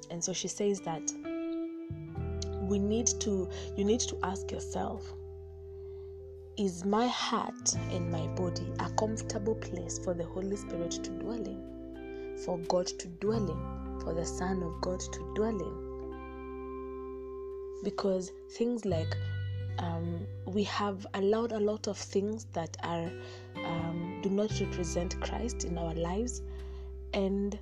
and 0.09 0.23
so 0.23 0.33
she 0.33 0.47
says 0.47 0.81
that 0.83 1.13
we 2.63 2.79
need 2.79 3.09
to 3.21 3.49
you 3.77 3.85
need 3.85 4.01
to 4.01 4.17
ask 4.23 4.53
yourself 4.53 5.13
is 6.57 6.85
my 6.85 7.09
heart 7.09 7.75
and 7.91 8.09
my 8.09 8.27
body 8.29 8.71
a 8.79 8.91
comfortable 8.91 9.57
place 9.57 9.99
for 9.99 10.15
the 10.15 10.25
Holy 10.25 10.57
Spirit 10.57 10.93
to 10.93 11.11
dwell 11.11 11.45
in? 11.45 11.80
For 12.45 12.59
God 12.59 12.87
to 12.87 13.09
dwell 13.09 13.51
in, 13.51 14.01
for 14.01 14.15
the 14.15 14.25
Son 14.25 14.63
of 14.63 14.81
God 14.81 15.01
to 15.01 15.33
dwell 15.35 15.61
in. 15.61 15.91
Because 17.85 18.33
things 18.57 18.85
like 18.85 19.17
um, 19.79 20.27
we 20.47 20.63
have 20.65 21.07
allowed 21.15 21.53
a 21.53 21.61
lot 21.61 21.87
of 21.89 21.97
things 21.97 22.45
that 22.53 22.77
are 22.83 23.11
um, 23.65 24.21
do 24.23 24.31
not 24.31 24.51
represent 24.61 25.21
Christ 25.21 25.65
in 25.65 25.79
our 25.79 25.95
lives, 25.95 26.43
and 27.15 27.59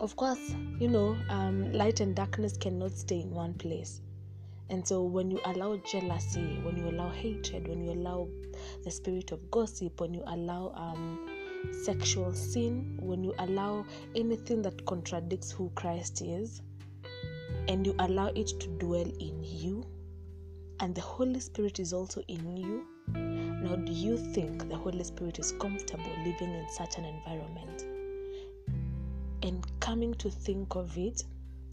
of 0.00 0.14
course, 0.16 0.54
you 0.78 0.88
know, 0.88 1.16
um, 1.28 1.72
light 1.72 2.00
and 2.00 2.14
darkness 2.14 2.56
cannot 2.56 2.92
stay 2.92 3.20
in 3.20 3.30
one 3.30 3.54
place. 3.54 4.00
And 4.70 4.86
so, 4.86 5.02
when 5.02 5.30
you 5.30 5.40
allow 5.44 5.76
jealousy, 5.78 6.60
when 6.62 6.76
you 6.76 6.88
allow 6.88 7.08
hatred, 7.08 7.66
when 7.66 7.82
you 7.82 7.92
allow 7.92 8.28
the 8.84 8.90
spirit 8.90 9.32
of 9.32 9.50
gossip, 9.50 10.00
when 10.00 10.14
you 10.14 10.22
allow 10.26 10.72
um, 10.74 11.27
sexual 11.72 12.32
sin, 12.32 12.98
when 13.00 13.24
you 13.24 13.34
allow 13.38 13.84
anything 14.14 14.62
that 14.62 14.84
contradicts 14.86 15.50
who 15.50 15.70
Christ 15.74 16.22
is, 16.22 16.62
and 17.68 17.86
you 17.86 17.94
allow 17.98 18.28
it 18.28 18.48
to 18.60 18.68
dwell 18.78 19.10
in 19.20 19.42
you, 19.42 19.84
and 20.80 20.94
the 20.94 21.00
Holy 21.00 21.40
Spirit 21.40 21.80
is 21.80 21.92
also 21.92 22.22
in 22.28 22.56
you, 22.56 22.86
now 23.08 23.76
do 23.76 23.92
you 23.92 24.16
think 24.16 24.68
the 24.68 24.76
Holy 24.76 25.02
Spirit 25.04 25.38
is 25.38 25.52
comfortable 25.52 26.12
living 26.24 26.54
in 26.54 26.66
such 26.70 26.98
an 26.98 27.04
environment? 27.04 27.84
And 29.42 29.64
coming 29.80 30.14
to 30.14 30.30
think 30.30 30.74
of 30.74 30.96
it, 30.96 31.22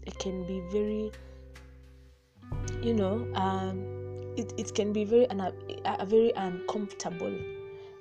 it 0.02 0.18
can 0.18 0.46
be 0.46 0.60
very, 0.70 1.10
you 2.82 2.94
know, 2.94 3.26
um, 3.34 4.34
it, 4.36 4.52
it 4.56 4.74
can 4.74 4.92
be 4.92 5.04
very 5.04 5.24
a, 5.24 5.52
a 5.98 6.06
very 6.06 6.32
uncomfortable 6.36 7.34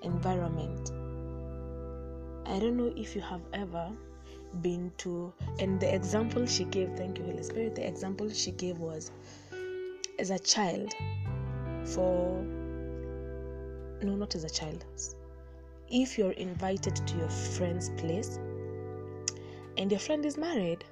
environment 0.01 0.91
I 2.47 2.59
don't 2.59 2.77
know 2.77 2.93
if 2.95 3.15
you 3.15 3.21
have 3.21 3.41
ever 3.53 3.91
been 4.61 4.91
to, 4.97 5.33
and 5.59 5.79
the 5.79 5.93
example 5.93 6.45
she 6.45 6.65
gave, 6.65 6.91
thank 6.95 7.17
you, 7.17 7.25
Holy 7.25 7.43
Spirit, 7.43 7.75
the 7.75 7.87
example 7.87 8.29
she 8.29 8.51
gave 8.51 8.77
was 8.77 9.11
as 10.19 10.29
a 10.29 10.39
child, 10.39 10.93
for, 11.85 12.41
no, 14.01 14.15
not 14.15 14.35
as 14.35 14.43
a 14.43 14.49
child. 14.49 14.85
If 15.89 16.17
you're 16.17 16.31
invited 16.31 16.95
to 16.95 17.17
your 17.17 17.29
friend's 17.29 17.89
place 17.91 18.39
and 19.77 19.91
your 19.91 19.99
friend 19.99 20.25
is 20.25 20.37
married, 20.37 20.85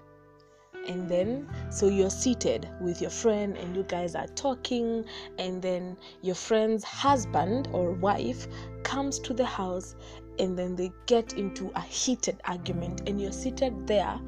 and 0.88 1.08
then 1.08 1.48
so 1.70 1.88
you're 1.88 2.10
seated 2.10 2.70
with 2.82 3.00
your 3.00 3.10
friend 3.10 3.58
and 3.58 3.76
you 3.76 3.84
guys 3.84 4.16
are 4.16 4.28
talking 4.28 5.06
and 5.40 5.62
then 5.62 5.96
your 6.22 6.36
friend's 6.36 6.84
husband 6.84 7.70
or 7.72 7.92
wife 7.92 8.48
comes 8.84 9.18
to 9.20 9.34
the 9.34 9.46
house 9.46 9.96
and 10.40 10.58
then 10.58 10.76
they 10.76 10.92
get 11.06 11.34
into 11.34 11.72
a 11.76 11.82
heated 11.82 12.40
argument 12.46 13.08
and 13.08 13.22
you're 13.22 13.32
seated 13.32 13.88
there 13.88 14.20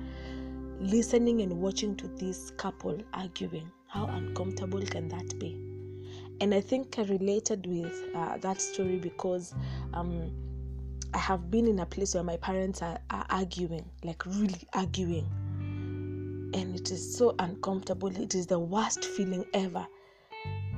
listening 0.80 1.42
and 1.42 1.54
watching 1.54 1.96
to 1.96 2.08
this 2.10 2.52
couple 2.52 3.02
arguing. 3.14 3.72
How 3.88 4.06
uncomfortable 4.08 4.82
can 4.86 5.08
that 5.10 5.40
be? 5.40 5.62
And 6.42 6.54
i 6.54 6.60
think 6.60 7.00
i 7.00 7.04
related 7.04 7.66
with 7.66 8.10
uh, 8.14 8.38
that 8.40 8.60
story 8.60 8.98
because 8.98 9.54
um, 9.94 10.32
i 11.14 11.18
have 11.18 11.50
been 11.50 11.66
in 11.66 11.80
a 11.80 11.86
place 11.86 12.14
where 12.14 12.24
my 12.24 12.36
parents 12.38 12.82
are, 12.82 13.00
are 13.10 13.26
arguing 13.30 13.86
like 14.04 14.26
really 14.26 14.68
arguing. 14.74 15.26
And 16.54 16.76
it 16.76 16.92
is 16.92 17.18
so 17.18 17.36
uncomfortable. 17.40 18.08
It 18.16 18.34
is 18.34 18.48
the 18.48 18.60
worst 18.60 19.04
feeling 19.04 19.44
ever. 19.54 19.86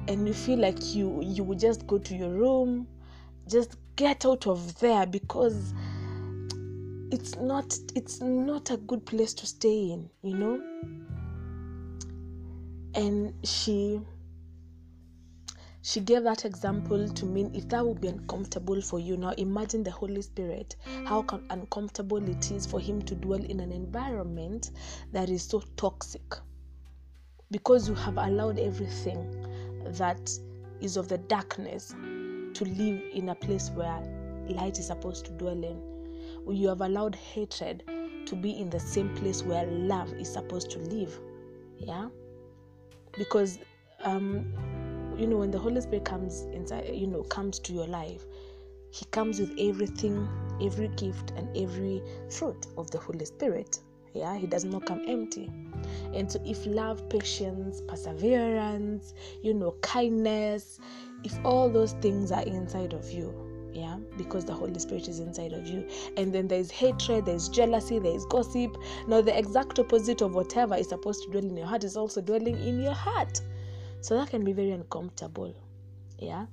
And 0.08 0.28
you 0.28 0.34
feel 0.34 0.60
like 0.60 0.96
you 0.96 1.22
you 1.22 1.44
would 1.44 1.60
just 1.60 1.86
go 1.86 1.98
to 1.98 2.16
your 2.16 2.30
room 2.30 2.88
just 3.48 3.78
get 3.96 4.26
out 4.26 4.48
of 4.48 4.80
there 4.80 5.06
because 5.06 5.74
it's 7.12 7.36
not 7.38 7.78
it's 7.96 8.22
not 8.22 8.70
a 8.70 8.78
good 8.78 9.06
place 9.06 9.34
to 9.34 9.46
stay 9.46 9.92
in 9.92 10.10
you 10.22 10.36
know? 10.36 10.62
And 12.96 13.34
she 13.46 14.02
she 15.82 16.02
gave 16.02 16.24
that 16.24 16.44
example 16.44 17.08
to 17.08 17.26
mean 17.26 17.50
if 17.56 17.70
that 17.70 17.86
would 17.86 18.02
be 18.02 18.10
uncomfortable 18.10 18.82
for 18.82 19.00
you. 19.00 19.16
Now 19.16 19.32
imagine 19.38 19.84
the 19.84 19.92
holy 19.92 20.22
spirit 20.22 20.76
how 21.06 21.26
uncomfortable 21.50 22.28
it 22.30 22.52
is 22.52 22.66
for 22.66 22.80
him 22.80 23.02
to 23.04 23.16
dwell 23.16 23.42
in 23.42 23.62
an 23.62 23.72
environment 23.72 24.72
that 25.14 25.30
is 25.30 25.44
so 25.44 25.64
toxic. 25.78 26.36
Because 27.52 27.88
you 27.88 27.96
have 27.96 28.18
allowed 28.18 28.60
everything 28.60 29.48
that 29.86 30.30
is 30.82 30.98
of 30.98 31.08
the 31.08 31.20
darkness 31.20 31.96
to 32.58 32.66
live 32.66 33.02
in 33.14 33.30
a 33.30 33.36
place 33.36 33.70
where 33.72 34.02
light 34.50 34.80
is 34.80 34.88
supposed 34.88 35.26
to 35.26 35.32
dwell 35.32 35.64
in. 35.64 35.82
You 36.50 36.70
have 36.70 36.82
allowed 36.82 37.16
hatred 37.16 37.84
to 38.26 38.36
be 38.36 38.60
in 38.60 38.70
the 38.70 38.80
same 38.80 39.16
place 39.16 39.44
where 39.44 39.66
love 39.66 40.12
is 40.14 40.32
supposed 40.32 40.72
to 40.72 40.80
live. 40.80 41.20
Yeah? 41.78 42.10
Because 43.18 43.60
um 44.04 44.46
you 45.18 45.26
know 45.26 45.38
when 45.38 45.52
the 45.52 45.58
holy 45.58 45.82
spirit 45.82 46.06
comes 46.06 46.44
inside 46.54 46.90
you 46.94 47.08
know 47.08 47.24
comes 47.24 47.58
to 47.58 47.74
your 47.74 47.88
life 47.88 48.24
he 48.92 49.06
comes 49.06 49.40
with 49.40 49.52
everything 49.60 50.28
every 50.62 50.88
gift 50.90 51.32
and 51.36 51.56
every 51.58 52.02
fruit 52.30 52.68
of 52.78 52.90
the 52.92 52.98
holy 53.00 53.26
spirit 53.26 53.80
yeah 54.14 54.36
he 54.36 54.48
does 54.48 54.66
not 54.66 54.86
come 54.86 55.02
empty. 55.08 55.52
And 56.14 56.32
so 56.32 56.42
if 56.46 56.66
love 56.66 57.08
patience 57.10 57.82
perseverance 57.88 59.14
you 59.44 59.54
know 59.54 59.76
kindness 59.82 60.80
if 61.24 61.34
all 61.44 61.70
those 61.70 61.94
things 61.94 62.32
are 62.32 62.44
inside 62.44 62.94
of 62.94 63.12
you 63.12 63.34
yeah 63.74 63.98
because 64.18 64.46
the 64.46 64.54
holy 64.54 64.80
spirit 64.80 65.08
is 65.08 65.20
inside 65.20 65.54
of 65.54 65.68
you 65.68 65.88
and 66.16 66.34
then 66.34 66.48
there's 66.48 66.72
hatred 66.72 67.26
there's 67.26 67.50
jealousy 67.50 68.00
there's 68.00 68.26
gossip. 68.26 68.76
Now 69.08 69.22
the 69.22 69.38
exact 69.38 69.80
opposite 69.80 70.22
of 70.22 70.34
whatever 70.34 70.76
is 70.76 70.90
supposed 70.90 71.24
to 71.24 71.32
dwell 71.32 71.44
in 71.44 71.56
your 71.56 71.68
heart 71.68 71.84
is 71.84 71.98
also 71.98 72.22
dwelling 72.22 72.58
in 72.58 72.82
your 72.82 72.94
heart. 72.94 73.42
So 74.02 74.18
that 74.18 74.30
can 74.30 74.44
be 74.44 74.54
very 74.54 74.72
uncomfortable 74.72 75.54
yeah. 76.20 76.46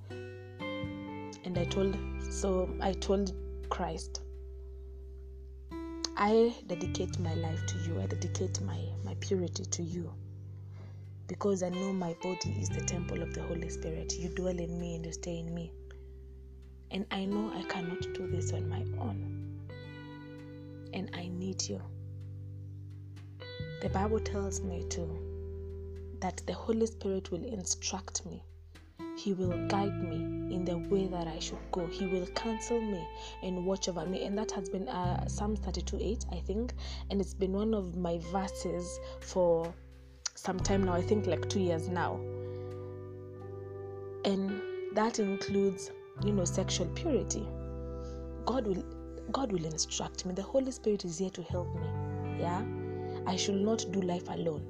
And 1.44 1.58
i 1.58 1.64
told 1.64 1.96
so 2.30 2.68
i 2.80 2.92
told 2.92 3.32
christ 3.70 4.23
i 6.16 6.54
dedicate 6.68 7.18
my 7.18 7.35
life 7.35 7.66
to 7.66 7.78
you. 7.78 8.00
I 8.00 8.06
dedicate 8.06 8.61
my 8.61 8.78
my 9.04 9.14
purity 9.21 9.64
to 9.64 9.83
you. 9.83 10.12
Because 11.26 11.62
i 11.62 11.68
know 11.71 11.92
my 11.92 12.14
body 12.23 12.56
is 12.61 12.68
the 12.68 12.83
temple 12.83 13.23
of 13.23 13.35
the 13.35 13.42
holy 13.42 13.68
spirit. 13.68 14.14
You 14.18 14.28
dwell 14.28 14.59
in 14.59 14.78
me 14.80 14.94
and 14.94 15.06
you 15.06 15.12
stay 15.12 15.38
in 15.38 15.52
me. 15.54 15.73
And 16.90 17.06
i 17.11 17.25
know 17.25 17.52
i 17.54 17.62
cannot 17.64 18.02
do 18.14 18.28
this 18.28 18.52
on 18.52 18.68
my 18.68 18.83
own. 19.00 19.61
And 20.92 21.11
i 21.14 21.28
need 21.28 21.62
you. 21.62 21.83
The 23.83 23.88
bible 23.88 24.21
tells 24.21 24.61
me 24.61 24.85
too 24.88 25.35
that 26.21 26.40
the 26.47 26.54
Holy 26.54 26.87
Spirit 26.87 27.30
will 27.30 27.44
instruct 27.44 28.25
me. 28.25 28.42
He 29.16 29.33
will 29.33 29.66
guide 29.68 30.02
me 30.02 30.16
in 30.54 30.64
the 30.64 30.76
way 30.76 31.06
that 31.06 31.26
I 31.26 31.38
should 31.38 31.59
go. 31.71 31.87
He 31.87 32.06
will 32.06 32.26
counsel 32.28 32.80
me 32.80 33.06
and 33.42 33.64
watch 33.64 33.88
over 33.88 34.04
me. 34.04 34.25
And 34.25 34.37
that 34.38 34.50
has 34.52 34.68
been 34.68 34.88
uh, 34.88 35.28
Psalm 35.28 35.56
32 35.56 35.99
8, 36.00 36.26
I 36.33 36.37
think. 36.40 36.75
And 37.11 37.21
it's 37.21 37.35
been 37.35 37.52
one 37.52 37.74
of 37.74 37.96
my 37.96 38.18
verses 38.33 38.98
for 39.20 39.72
some 40.35 40.59
time 40.59 40.85
now, 40.85 40.94
I 40.94 41.03
think 41.03 41.27
like 41.27 41.48
two 41.48 41.61
years 41.61 41.88
now. 41.88 42.18
And 44.24 44.61
that 44.94 45.18
includes, 45.18 45.90
you 46.24 46.33
know, 46.33 46.44
sexual 46.44 46.87
purity. 46.88 47.46
God 48.46 48.66
will 48.66 48.85
God 49.31 49.53
will 49.53 49.64
instruct 49.64 50.27
me. 50.27 50.35
The 50.35 50.42
Holy 50.42 50.70
Spirit 50.70 51.05
is 51.05 51.18
here 51.18 51.31
to 51.31 51.42
help 51.44 51.74
me. 51.74 51.87
Yeah? 52.40 52.62
I 53.27 53.37
should 53.37 53.61
not 53.61 53.87
do 53.90 54.00
life 54.03 54.29
alone. 54.29 54.66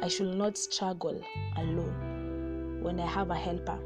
I 0.00 0.08
should 0.08 0.34
not 0.36 0.56
struggle 0.56 1.20
alone 1.56 2.19
when 2.82 3.00
I 3.00 3.06
have 3.06 3.30
a 3.30 3.34
helper. 3.34 3.78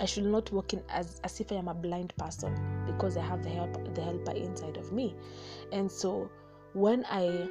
I 0.00 0.04
should 0.04 0.26
not 0.26 0.52
walk 0.52 0.74
in 0.74 0.82
as, 0.88 1.20
as 1.24 1.40
if 1.40 1.50
I 1.52 1.56
am 1.56 1.68
a 1.68 1.74
blind 1.74 2.14
person 2.16 2.54
because 2.86 3.16
I 3.16 3.22
have 3.22 3.42
the 3.42 3.48
help 3.48 3.94
the 3.94 4.02
helper 4.02 4.32
inside 4.32 4.76
of 4.76 4.92
me. 4.92 5.14
And 5.72 5.90
so 5.90 6.30
when 6.74 7.04
I 7.10 7.48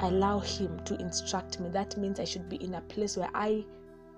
allow 0.00 0.38
him 0.38 0.80
to 0.84 0.96
instruct 0.96 1.60
me, 1.60 1.68
that 1.70 1.96
means 1.98 2.18
I 2.18 2.24
should 2.24 2.48
be 2.48 2.56
in 2.56 2.74
a 2.74 2.80
place 2.82 3.16
where 3.16 3.30
I 3.34 3.64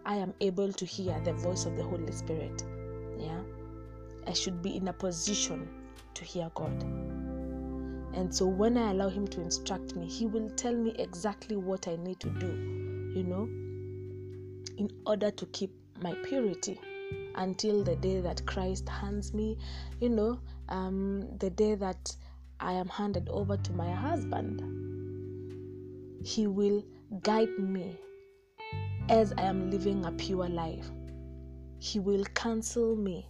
I 0.04 0.16
am 0.16 0.34
able 0.40 0.72
to 0.72 0.84
hear 0.84 1.20
the 1.24 1.32
voice 1.32 1.64
of 1.64 1.76
the 1.76 1.82
Holy 1.82 2.12
Spirit. 2.12 2.62
Yeah. 3.18 3.40
I 4.26 4.32
should 4.32 4.62
be 4.62 4.76
in 4.76 4.88
a 4.88 4.92
position 4.92 5.68
to 6.14 6.24
hear 6.24 6.50
God. 6.54 6.82
And 8.14 8.34
so 8.34 8.46
when 8.46 8.76
I 8.76 8.90
allow 8.90 9.08
Him 9.08 9.26
to 9.28 9.40
instruct 9.40 9.96
me, 9.96 10.06
He 10.06 10.26
will 10.26 10.50
tell 10.50 10.74
me 10.74 10.94
exactly 10.98 11.56
what 11.56 11.88
I 11.88 11.96
need 11.96 12.20
to 12.20 12.30
do, 12.30 12.46
you 13.16 13.24
know, 13.24 13.48
in 14.76 14.90
order 15.06 15.30
to 15.30 15.46
keep 15.46 15.72
my 16.00 16.14
purity 16.24 16.80
until 17.34 17.82
the 17.82 17.96
day 17.96 18.20
that 18.20 18.44
Christ 18.46 18.88
hands 18.88 19.32
me, 19.32 19.58
you 20.00 20.08
know, 20.08 20.40
um, 20.68 21.36
the 21.38 21.50
day 21.50 21.74
that 21.74 22.14
I 22.60 22.72
am 22.72 22.88
handed 22.88 23.28
over 23.28 23.56
to 23.56 23.72
my 23.72 23.90
husband. 23.90 24.62
He 26.24 26.46
will 26.46 26.84
guide 27.22 27.58
me 27.58 27.98
as 29.08 29.32
I 29.36 29.42
am 29.42 29.70
living 29.70 30.04
a 30.04 30.12
pure 30.12 30.48
life. 30.48 30.88
He 31.78 31.98
will 31.98 32.24
counsel 32.24 32.94
me 32.96 33.28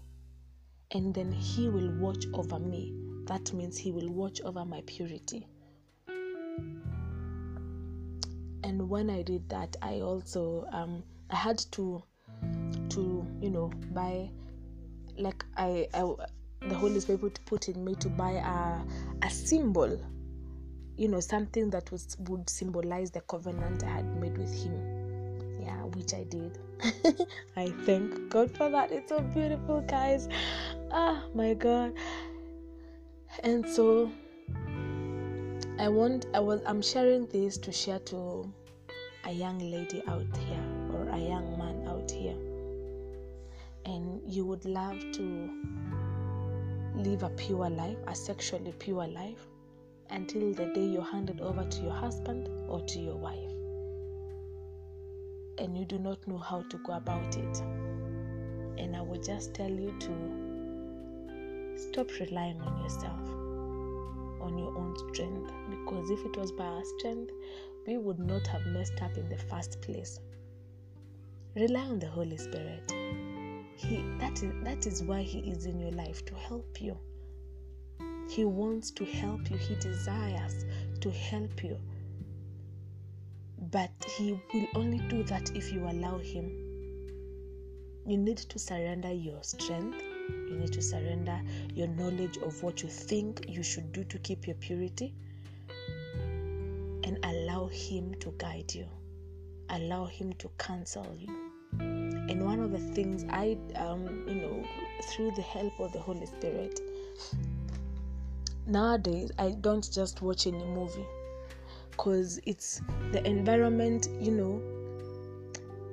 and 0.90 1.14
then 1.14 1.32
He 1.32 1.68
will 1.68 1.90
watch 1.98 2.26
over 2.34 2.58
me 2.58 2.94
that 3.26 3.52
means 3.52 3.78
he 3.78 3.92
will 3.92 4.08
watch 4.08 4.40
over 4.42 4.64
my 4.64 4.82
purity 4.86 5.46
and 8.64 8.88
when 8.88 9.08
i 9.10 9.22
did 9.22 9.48
that 9.48 9.76
i 9.80 10.00
also 10.00 10.66
um 10.72 11.02
i 11.32 11.36
had 11.36 11.58
to 11.58 12.02
to 12.88 13.26
you 13.40 13.50
know 13.50 13.70
buy 13.92 14.28
like 15.18 15.44
i, 15.56 15.88
I 15.94 16.04
the 16.68 16.74
holy 16.74 17.00
spirit 17.00 17.40
put 17.46 17.68
in 17.68 17.84
me 17.84 17.94
to 17.96 18.08
buy 18.08 18.32
a 18.32 19.26
a 19.26 19.30
symbol 19.30 19.98
you 20.96 21.08
know 21.08 21.20
something 21.20 21.70
that 21.70 21.90
was 21.90 22.16
would 22.20 22.48
symbolize 22.48 23.10
the 23.10 23.20
covenant 23.22 23.82
i 23.84 23.88
had 23.88 24.20
made 24.20 24.36
with 24.36 24.52
him. 24.54 25.60
Yeah 25.60 25.82
which 25.94 26.14
i 26.14 26.24
did. 26.24 26.58
I 27.56 27.72
thank 27.84 28.28
god 28.30 28.56
for 28.56 28.68
that. 28.68 28.92
It's 28.92 29.08
so 29.08 29.20
beautiful 29.20 29.80
guys. 29.82 30.28
Ah 30.90 31.24
my 31.34 31.54
god. 31.54 31.94
And 33.42 33.66
so 33.68 34.10
i 35.78 35.88
want 35.88 36.26
i 36.34 36.38
was 36.38 36.60
i'm 36.66 36.82
sharing 36.82 37.26
this 37.28 37.56
to 37.56 37.72
share 37.72 37.98
to 38.00 38.52
a 39.24 39.32
young 39.32 39.58
lady 39.58 40.02
out 40.06 40.26
here 40.36 40.71
a 41.12 41.18
young 41.18 41.56
man 41.58 41.86
out 41.88 42.10
here. 42.10 42.36
And 43.84 44.20
you 44.26 44.44
would 44.44 44.64
love 44.64 44.98
to 45.12 45.50
live 46.94 47.22
a 47.22 47.30
pure 47.30 47.70
life 47.70 47.96
a 48.06 48.14
sexually 48.14 48.72
pure 48.78 49.06
life 49.06 49.46
until 50.10 50.52
the 50.52 50.66
day 50.66 50.84
you're 50.84 51.02
handed 51.02 51.40
over 51.40 51.64
to 51.64 51.82
your 51.82 51.92
husband 51.92 52.48
or 52.68 52.80
to 52.80 52.98
your 52.98 53.16
wife. 53.16 53.52
And 55.58 55.76
you 55.78 55.84
do 55.84 55.98
not 55.98 56.26
know 56.26 56.38
how 56.38 56.62
to 56.62 56.78
go 56.78 56.94
about 56.94 57.36
it. 57.36 57.60
And 58.78 58.96
i 58.96 59.00
will 59.00 59.20
just 59.20 59.54
tell 59.54 59.70
you 59.70 59.94
to 60.00 60.52
Stop 61.76 62.10
relying 62.20 62.60
on 62.60 62.82
yourself, 62.82 63.20
on 64.40 64.58
your 64.58 64.76
own 64.76 64.94
strength, 65.08 65.50
because 65.70 66.10
if 66.10 66.24
it 66.24 66.36
was 66.36 66.52
by 66.52 66.64
our 66.64 66.84
strength, 66.98 67.32
we 67.86 67.96
would 67.96 68.18
not 68.18 68.46
have 68.46 68.64
messed 68.66 69.00
up 69.02 69.16
in 69.16 69.28
the 69.28 69.38
first 69.38 69.80
place. 69.80 70.20
Rely 71.54 71.80
on 71.80 71.98
the 71.98 72.06
Holy 72.06 72.36
Spirit. 72.36 72.90
He 73.76 74.02
that 74.18 74.42
is 74.42 74.52
that 74.64 74.86
is 74.86 75.02
why 75.02 75.22
He 75.22 75.40
is 75.40 75.66
in 75.66 75.78
your 75.78 75.90
life 75.90 76.24
to 76.26 76.34
help 76.34 76.80
you. 76.80 76.96
He 78.30 78.44
wants 78.44 78.90
to 78.92 79.04
help 79.04 79.50
you. 79.50 79.56
He 79.56 79.74
desires 79.76 80.64
to 81.00 81.10
help 81.10 81.62
you. 81.62 81.78
But 83.70 83.90
He 84.16 84.38
will 84.54 84.66
only 84.74 84.98
do 85.08 85.22
that 85.24 85.54
if 85.54 85.72
you 85.72 85.84
allow 85.84 86.18
Him. 86.18 86.50
You 88.06 88.16
need 88.18 88.38
to 88.38 88.58
surrender 88.58 89.12
your 89.12 89.42
strength 89.42 90.02
you 90.52 90.56
need 90.58 90.72
to 90.72 90.82
surrender 90.82 91.40
your 91.74 91.88
knowledge 91.88 92.38
of 92.38 92.62
what 92.62 92.82
you 92.82 92.88
think 92.88 93.46
you 93.48 93.62
should 93.62 93.92
do 93.92 94.04
to 94.04 94.18
keep 94.18 94.46
your 94.46 94.56
purity 94.56 95.14
and 97.04 97.18
allow 97.24 97.66
Him 97.68 98.14
to 98.20 98.32
guide 98.38 98.74
you, 98.74 98.86
allow 99.70 100.04
Him 100.06 100.32
to 100.34 100.48
counsel 100.58 101.14
you. 101.18 101.41
And 101.78 102.44
one 102.44 102.60
of 102.60 102.70
the 102.70 102.78
things 102.78 103.24
I, 103.30 103.56
um, 103.76 104.24
you 104.28 104.34
know, 104.34 104.64
through 105.10 105.32
the 105.32 105.42
help 105.42 105.78
of 105.80 105.92
the 105.92 106.00
Holy 106.00 106.26
Spirit, 106.26 106.80
nowadays 108.66 109.32
I 109.38 109.50
don't 109.60 109.90
just 109.92 110.22
watch 110.22 110.46
any 110.46 110.64
movie. 110.64 111.06
because 111.92 112.40
it's 112.46 112.80
the 113.12 113.24
environment 113.26 114.08
you 114.18 114.32
know 114.32 114.60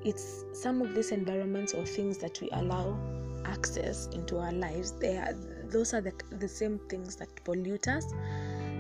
it's 0.04 0.46
some 0.54 0.82
of 0.82 0.96
these 0.96 1.12
environments 1.12 1.74
or 1.74 1.86
things 1.86 2.18
that 2.18 2.40
we 2.42 2.50
allow 2.54 2.98
access 3.46 4.08
into 4.14 4.38
our 4.38 4.52
lives 4.54 4.94
they 4.94 5.18
are 5.18 5.34
those 5.66 5.94
are 5.94 6.02
the, 6.02 6.14
the 6.40 6.48
same 6.48 6.80
things 6.90 7.16
that 7.18 7.28
pollute 7.44 7.88
us 7.88 8.06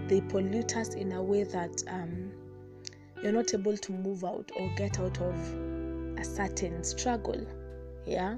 they 0.08 0.22
pollute 0.22 0.76
us 0.78 0.96
in 0.96 1.12
a 1.12 1.22
way 1.22 1.44
that 1.44 1.84
um, 1.90 2.32
you're 3.22 3.34
not 3.34 3.54
able 3.54 3.78
to 3.78 3.92
move 3.92 4.24
out 4.24 4.50
or 4.58 4.72
get 4.78 4.98
out 5.00 5.20
of 5.20 5.36
a 6.19 6.23
certain 6.23 6.84
struggle 6.84 7.45
yeah? 8.05 8.38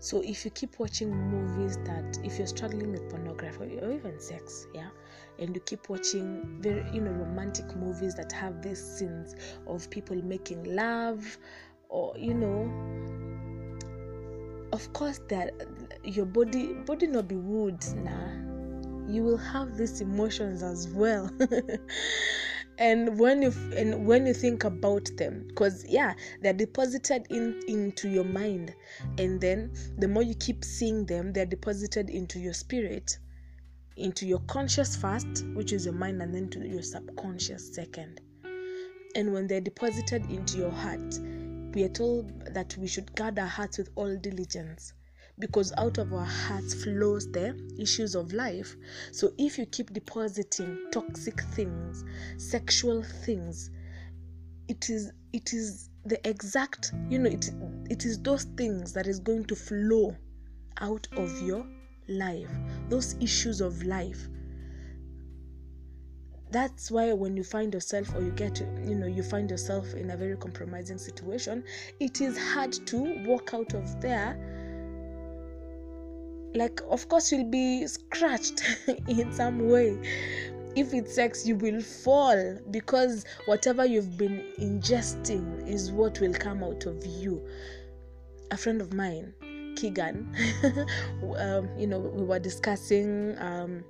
So 0.00 0.20
if 0.20 0.44
you 0.44 0.50
keep 0.50 0.80
watching 0.80 1.14
movies 1.14 1.78
that 1.84 2.18
if 2.24 2.36
you're 2.36 2.48
struggling 2.48 2.90
with 2.90 3.08
pornography 3.08 3.78
or 3.80 3.92
even 3.92 4.18
sex 4.18 4.66
yeah? 4.74 4.88
And 5.38 5.54
you 5.54 5.60
keep 5.60 5.88
watching 5.88 6.58
very 6.60 6.84
you 6.92 7.00
know 7.00 7.12
romantic 7.12 7.76
movies 7.76 8.14
that 8.16 8.32
have 8.32 8.62
these 8.62 8.82
scenes 8.82 9.36
of 9.66 9.88
people 9.90 10.16
making 10.16 10.64
love 10.74 11.38
or 11.88 12.16
you 12.18 12.34
know 12.34 12.68
of 14.72 14.92
course 14.92 15.20
that 15.28 15.52
your 16.02 16.26
body 16.26 16.72
body 16.86 17.06
not 17.06 17.28
be 17.28 17.36
wood 17.36 17.84
nah. 17.96 18.50
You 19.08 19.24
will 19.24 19.36
have 19.36 19.76
these 19.76 20.00
emotions 20.00 20.62
as 20.62 20.88
well 20.88 21.30
and 22.78 23.18
when 23.18 23.42
you 23.42 23.52
and 23.76 24.06
when 24.06 24.26
you 24.26 24.32
think 24.32 24.64
about 24.64 25.10
them 25.16 25.44
because 25.48 25.84
yeah 25.86 26.14
they're 26.40 26.52
deposited 26.52 27.26
in 27.30 27.60
into 27.68 28.08
your 28.08 28.24
mind. 28.24 28.74
And 29.18 29.40
then 29.40 29.72
the 29.98 30.08
more 30.08 30.22
you 30.22 30.34
keep 30.34 30.64
seeing 30.64 31.04
them 31.06 31.32
they're 31.32 31.46
deposited 31.46 32.10
into 32.10 32.38
your 32.38 32.54
spirit 32.54 33.18
into 33.96 34.26
your 34.26 34.40
conscious 34.40 34.96
first 34.96 35.44
which 35.54 35.72
is 35.72 35.84
your 35.84 35.94
mind 35.94 36.22
and 36.22 36.34
then 36.34 36.48
to 36.50 36.66
your 36.66 36.82
subconscious 36.82 37.74
second. 37.74 38.20
And 39.14 39.32
when 39.32 39.46
they're 39.46 39.60
deposited 39.60 40.30
into 40.30 40.58
your 40.58 40.70
heart 40.70 41.18
we 41.74 41.84
are 41.84 41.88
told 41.88 42.54
that 42.54 42.76
we 42.78 42.86
should 42.86 43.14
guard 43.14 43.38
our 43.38 43.46
hearts 43.46 43.78
with 43.78 43.90
all 43.96 44.16
diligence 44.16 44.94
because 45.42 45.72
out 45.76 45.98
of 45.98 46.12
our 46.14 46.24
hearts 46.24 46.72
flows 46.84 47.28
the 47.32 47.58
issues 47.76 48.14
of 48.14 48.32
life. 48.32 48.76
So 49.10 49.32
if 49.38 49.58
you 49.58 49.66
keep 49.66 49.92
depositing 49.92 50.78
toxic 50.92 51.40
things, 51.56 52.04
sexual 52.36 53.02
things, 53.02 53.68
it 54.68 54.88
is 54.88 55.10
it 55.32 55.52
is 55.52 55.90
the 56.04 56.24
exact 56.28 56.92
you 57.08 57.18
know 57.18 57.28
it 57.28 57.50
it 57.90 58.04
is 58.04 58.20
those 58.22 58.44
things 58.56 58.92
that 58.92 59.08
is 59.08 59.18
going 59.18 59.44
to 59.46 59.56
flow 59.56 60.16
out 60.80 61.08
of 61.16 61.42
your 61.42 61.66
life 62.08 62.50
those 62.88 63.16
issues 63.20 63.60
of 63.60 63.82
life 63.82 64.28
that's 66.50 66.90
why 66.90 67.12
when 67.12 67.36
you 67.36 67.44
find 67.44 67.72
yourself 67.72 68.14
or 68.14 68.22
you 68.22 68.30
get 68.32 68.60
you 68.60 68.94
know 68.94 69.06
you 69.06 69.22
find 69.22 69.50
yourself 69.50 69.94
in 69.94 70.10
a 70.10 70.16
very 70.16 70.36
compromising 70.36 70.98
situation 70.98 71.62
it 72.00 72.20
is 72.20 72.36
hard 72.38 72.72
to 72.72 73.24
walk 73.26 73.54
out 73.54 73.74
of 73.74 74.00
there 74.00 74.61
like 76.54 76.80
of 76.88 77.08
course 77.08 77.32
you'll 77.32 77.50
be 77.50 77.86
scratched 77.86 78.62
in 79.08 79.32
some 79.32 79.68
way. 79.68 79.98
If 80.74 80.94
it's 80.94 81.14
sex 81.14 81.46
you 81.46 81.56
will 81.56 81.82
fall 81.82 82.58
because 82.70 83.24
whatever 83.46 83.84
you've 83.84 84.16
been 84.16 84.42
ingesting 84.58 85.68
is 85.68 85.92
what 85.92 86.20
will 86.20 86.32
come 86.34 86.64
out 86.64 86.86
of 86.86 87.04
you. 87.04 87.46
A 88.50 88.56
friend 88.56 88.80
of 88.80 88.92
mine 88.92 89.34
keegan 89.76 90.34
um, 91.38 91.68
you 91.78 91.86
know 91.86 91.98
we 91.98 92.22
were 92.24 92.38
discussing 92.38 93.34
um, 93.38 93.82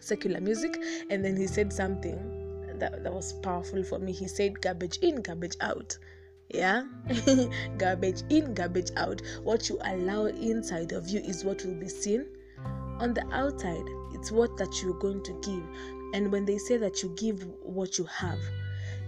secular 0.00 0.40
music 0.40 0.78
and 1.10 1.22
then 1.24 1.36
he 1.36 1.46
said 1.46 1.70
something 1.72 2.16
that, 2.78 3.04
that 3.04 3.12
was 3.12 3.34
powerful 3.42 3.82
for 3.84 3.98
me. 3.98 4.12
He 4.12 4.26
said 4.26 4.60
garbage 4.60 4.98
in 4.98 5.22
garbage 5.22 5.56
out 5.60 5.96
yeah? 6.52 6.84
Garbage 7.78 8.22
in 8.30 8.54
garbage 8.54 8.90
out. 8.96 9.22
What 9.42 9.68
you 9.68 9.78
allow 9.84 10.26
inside 10.26 10.92
of 10.92 11.08
you 11.08 11.20
is 11.20 11.44
what 11.44 11.64
will 11.64 11.74
be 11.74 11.88
seen 11.88 12.26
on 12.98 13.14
the 13.14 13.26
outside. 13.32 13.84
It's 14.12 14.30
what 14.30 14.56
that 14.58 14.82
you're 14.82 14.98
going 14.98 15.22
to 15.24 15.32
give. 15.42 15.64
And 16.14 16.32
when 16.32 16.44
they 16.44 16.58
say 16.58 16.76
that 16.78 17.02
you 17.02 17.14
give 17.16 17.46
what 17.62 17.98
you 17.98 18.04
have 18.04 18.40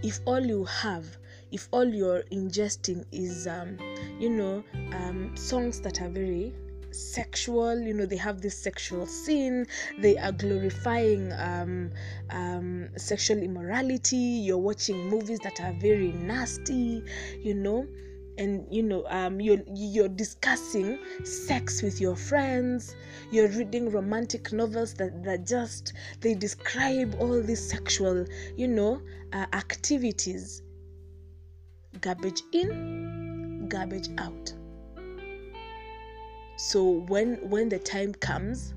if 0.02 0.20
all 0.24 0.44
you 0.44 0.64
have 0.64 1.16
if 1.52 1.68
all 1.70 1.84
you're 1.84 2.22
ingesting 2.32 3.04
is 3.12 3.46
um, 3.46 3.78
you 4.18 4.28
know 4.28 4.64
um, 4.94 5.36
songs 5.36 5.80
that 5.80 6.00
are 6.00 6.08
very 6.08 6.54
sexual 6.92 7.78
you 7.80 7.94
know 7.94 8.06
they 8.06 8.16
have 8.16 8.40
this 8.40 8.56
sexual 8.56 9.06
scene 9.06 9.66
they 9.98 10.16
are 10.18 10.32
glorifying 10.32 11.32
um, 11.32 11.90
um, 12.30 12.88
sexual 12.96 13.38
immorality 13.38 14.16
you're 14.16 14.58
watching 14.58 15.08
movies 15.08 15.38
that 15.40 15.60
are 15.60 15.72
very 15.80 16.12
nasty 16.12 17.02
you 17.40 17.54
know 17.54 17.86
and 18.38 18.66
you 18.70 18.82
know 18.82 19.04
um, 19.08 19.40
you're 19.40 19.62
you're 19.74 20.08
discussing 20.08 20.98
sex 21.22 21.82
with 21.82 22.00
your 22.00 22.16
friends 22.16 22.94
you're 23.30 23.48
reading 23.48 23.90
romantic 23.90 24.52
novels 24.52 24.94
that, 24.94 25.22
that 25.22 25.46
just 25.46 25.92
they 26.20 26.34
describe 26.34 27.14
all 27.18 27.42
these 27.42 27.66
sexual 27.66 28.24
you 28.56 28.68
know 28.68 29.00
uh, 29.32 29.46
activities. 29.52 30.62
Garbage 32.00 32.42
in 32.52 33.68
garbage 33.68 34.08
out 34.18 34.52
so 36.62 36.84
when 37.08 37.38
when 37.50 37.68
the 37.68 37.78
time 37.80 38.14
comes 38.14 38.72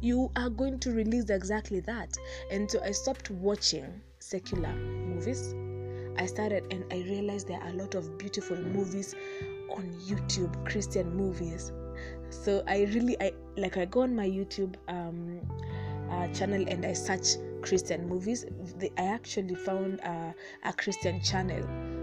you 0.00 0.30
are 0.36 0.48
going 0.48 0.78
to 0.78 0.90
release 0.90 1.28
exactly 1.28 1.80
that. 1.80 2.16
And 2.50 2.70
so 2.70 2.82
i 2.82 2.92
stopped 2.92 3.30
watching 3.30 4.00
secular 4.20 4.72
movies. 4.72 5.54
I 6.18 6.24
started 6.24 6.66
and 6.70 6.90
i 6.90 6.96
realized 6.96 7.48
there 7.48 7.60
are 7.60 7.68
a 7.68 7.74
lot 7.74 7.94
of 7.94 8.16
beautiful 8.16 8.56
movies 8.56 9.14
on 9.70 9.84
youtube 10.08 10.64
christian 10.64 11.14
movies. 11.14 11.72
So 12.30 12.62
i 12.66 12.84
really 12.94 13.20
i 13.20 13.32
like 13.58 13.76
i 13.76 13.84
go 13.84 14.00
on 14.00 14.16
my 14.16 14.26
youtube 14.26 14.76
um 14.88 15.40
uh, 16.10 16.28
channel 16.28 16.64
and 16.66 16.86
i 16.86 16.94
search 16.94 17.36
christian 17.60 18.08
movies. 18.08 18.46
I 18.96 19.04
actually 19.04 19.56
found 19.56 20.00
uh, 20.00 20.32
a 20.64 20.72
christian 20.72 21.20
channel 21.20 21.95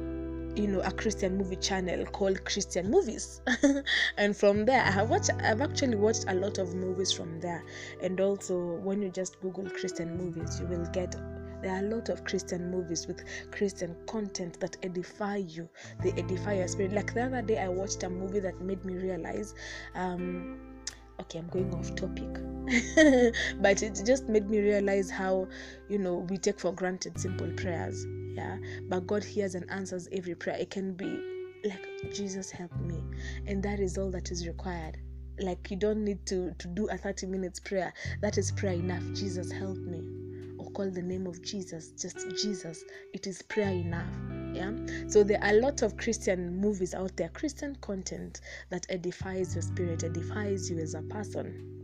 you 0.55 0.67
know 0.67 0.81
a 0.81 0.91
christian 0.91 1.37
movie 1.37 1.55
channel 1.55 2.05
called 2.05 2.43
christian 2.45 2.89
movies. 2.89 3.41
And 4.17 4.35
from 4.35 4.65
there 4.65 4.81
i 4.81 4.91
have 4.91 5.09
watched 5.09 5.31
i've 5.41 5.61
actually 5.61 5.95
watched 5.95 6.25
a 6.27 6.33
lot 6.33 6.57
of 6.57 6.75
movies 6.75 7.11
from 7.11 7.39
there. 7.39 7.63
And 8.01 8.19
also 8.21 8.75
when 8.77 9.01
you 9.01 9.09
just 9.09 9.39
google 9.41 9.69
christian 9.69 10.15
movies 10.17 10.59
you 10.59 10.67
will 10.67 10.85
get 10.93 11.15
there 11.61 11.75
are 11.75 11.85
a 11.85 11.95
lot 11.95 12.09
of 12.09 12.23
christian 12.23 12.69
movies 12.69 13.07
with 13.07 13.23
christian 13.51 13.95
content 14.05 14.59
that 14.59 14.77
edify 14.83 15.37
you. 15.37 15.67
They 16.03 16.11
edify 16.11 16.55
your 16.55 16.67
spirit. 16.67 16.93
Like 16.93 17.13
the 17.13 17.23
other 17.23 17.41
day 17.41 17.57
i 17.59 17.67
watched 17.67 18.03
a 18.03 18.09
movie 18.09 18.39
that 18.41 18.61
made 18.61 18.83
me 18.85 18.95
realize 18.95 19.55
um 19.95 20.59
okay 21.19 21.39
i'm 21.39 21.47
going 21.47 21.73
off 21.73 21.95
topic. 21.95 22.29
But 23.61 23.81
it 23.81 24.01
just 24.05 24.29
made 24.29 24.49
me 24.49 24.59
realize 24.59 25.09
how 25.09 25.47
you 25.89 25.97
know 25.97 26.17
we 26.29 26.37
take 26.37 26.59
for 26.59 26.73
granted 26.73 27.19
simple 27.19 27.51
prayers 27.53 28.05
yeah 28.33 28.57
but 28.89 29.05
god 29.07 29.23
hears 29.23 29.55
and 29.55 29.69
answers 29.69 30.07
every 30.11 30.35
prayer. 30.35 30.57
It 30.57 30.69
can 30.69 30.93
be 30.93 31.05
like 31.65 32.13
jesus 32.13 32.51
help 32.51 32.75
me. 32.77 33.01
And 33.47 33.63
that 33.63 33.79
is 33.79 33.97
all 33.97 34.11
that 34.11 34.31
is 34.31 34.47
required. 34.47 34.97
Like 35.39 35.71
you 35.71 35.77
don't 35.77 36.03
need 36.03 36.25
to 36.27 36.53
to 36.59 36.67
do 36.67 36.87
a 36.87 36.97
30 36.97 37.27
minutes 37.27 37.59
prayer. 37.59 37.93
That 38.21 38.37
is 38.37 38.51
prayer 38.51 38.73
enough. 38.73 39.03
Jesus 39.13 39.51
help 39.51 39.77
me. 39.77 40.01
Or 40.59 40.69
call 40.71 40.89
the 40.91 41.01
name 41.01 41.27
of 41.27 41.41
jesus. 41.41 41.91
Just 41.91 42.17
jesus 42.41 42.83
it 43.13 43.27
is 43.27 43.41
prayer 43.41 43.69
enough. 43.69 44.07
Yeah? 44.53 44.71
So 45.07 45.23
there 45.23 45.43
are 45.43 45.49
a 45.49 45.59
lot 45.59 45.81
of 45.81 45.97
christian 45.97 46.55
movies 46.57 46.93
out 46.93 47.15
there 47.17 47.29
christian 47.29 47.75
content 47.81 48.41
that 48.69 48.85
edifies 48.89 49.55
your 49.55 49.63
spirit 49.63 50.03
edifies 50.03 50.69
you 50.69 50.77
as 50.77 50.93
a 50.93 51.01
person 51.01 51.82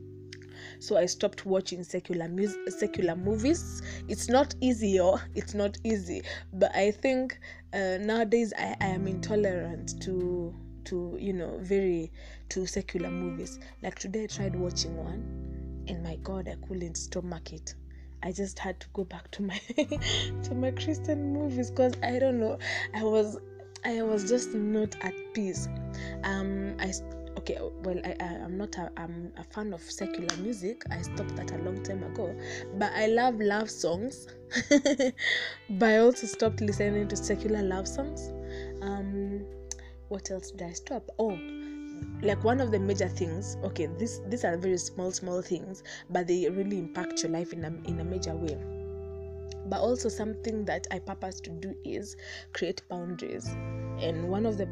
so 0.79 0.97
i 0.97 1.05
stopped 1.05 1.45
watching 1.45 1.83
secular 1.83 2.29
secular 2.69 3.15
movies. 3.15 3.81
It's 4.07 4.29
not 4.29 4.55
easy 4.61 4.99
or 4.99 5.21
it's 5.35 5.53
not 5.53 5.77
easy. 5.83 6.23
But 6.53 6.75
i 6.75 6.91
think 6.91 7.39
uh, 7.73 7.97
nowadays 7.99 8.53
I, 8.57 8.75
I 8.81 8.87
am 8.87 9.07
intolerant 9.07 10.01
to 10.01 10.55
to 10.85 11.17
you 11.19 11.33
know 11.33 11.57
very 11.59 12.11
to 12.49 12.65
secular 12.65 13.09
movies. 13.09 13.59
Like 13.83 13.99
today 13.99 14.23
i 14.23 14.27
tried 14.27 14.55
watching 14.55 14.95
one 14.97 15.85
and 15.87 16.03
my 16.03 16.15
god 16.17 16.47
i 16.47 16.55
couldn't 16.67 16.95
stomach 16.95 17.53
it. 17.53 17.75
I 18.21 18.31
just 18.31 18.59
had 18.59 18.79
to 18.81 18.87
go 18.93 19.05
back 19.05 19.31
to 19.31 19.43
my 19.43 19.57
to 20.43 20.53
my 20.53 20.71
Christian 20.71 21.33
movies 21.33 21.71
because 21.71 21.93
I 22.03 22.19
don't 22.19 22.39
know. 22.39 22.57
I 22.93 23.03
was 23.03 23.37
I 23.85 24.01
was 24.01 24.29
just 24.29 24.53
not 24.53 24.95
at 25.01 25.13
peace. 25.33 25.67
Um, 26.23 26.75
I 26.79 26.91
okay. 27.49 27.59
Well, 27.83 27.99
I, 28.03 28.15
I 28.19 28.33
am 28.45 28.57
not 28.57 28.75
a 28.77 28.91
I'm 28.97 29.31
a 29.37 29.43
fan 29.43 29.73
of 29.73 29.81
secular 29.81 30.35
music. 30.37 30.83
I 30.91 31.01
stopped 31.01 31.35
that 31.35 31.51
a 31.51 31.57
long 31.57 31.81
time 31.83 32.03
ago. 32.03 32.35
But 32.75 32.91
I 32.93 33.07
love 33.07 33.39
love 33.39 33.69
songs. 33.69 34.27
but 35.69 35.89
I 35.89 35.97
also 35.97 36.27
stopped 36.27 36.61
listening 36.61 37.07
to 37.07 37.15
secular 37.15 37.61
love 37.61 37.87
songs. 37.87 38.31
Um, 38.81 39.45
what 40.09 40.31
else 40.31 40.51
did 40.51 40.63
I 40.63 40.73
stop? 40.73 41.07
Oh 41.19 41.37
like 42.21 42.41
one 42.45 42.61
of 42.61 42.71
the 42.71 42.79
major 42.79 43.09
things 43.09 43.57
okay 43.61 43.87
this 43.97 44.21
these 44.27 44.45
are 44.45 44.55
very 44.55 44.77
small 44.77 45.11
small 45.11 45.41
things 45.41 45.83
but 46.09 46.27
they 46.27 46.49
really 46.49 46.77
impact 46.77 47.21
your 47.23 47.31
life 47.31 47.51
in 47.51 47.65
a, 47.65 47.89
in 47.89 47.99
a 47.99 48.03
major 48.05 48.33
way 48.33 48.57
but 49.69 49.79
also 49.81 50.09
something 50.09 50.65
that 50.65 50.87
I 50.91 50.99
purpose 50.99 51.39
to 51.41 51.49
do 51.49 51.75
is 51.85 52.17
create 52.53 52.81
boundaries. 52.89 53.47
And 53.47 54.29
one 54.29 54.45
of 54.45 54.57
the 54.57 54.67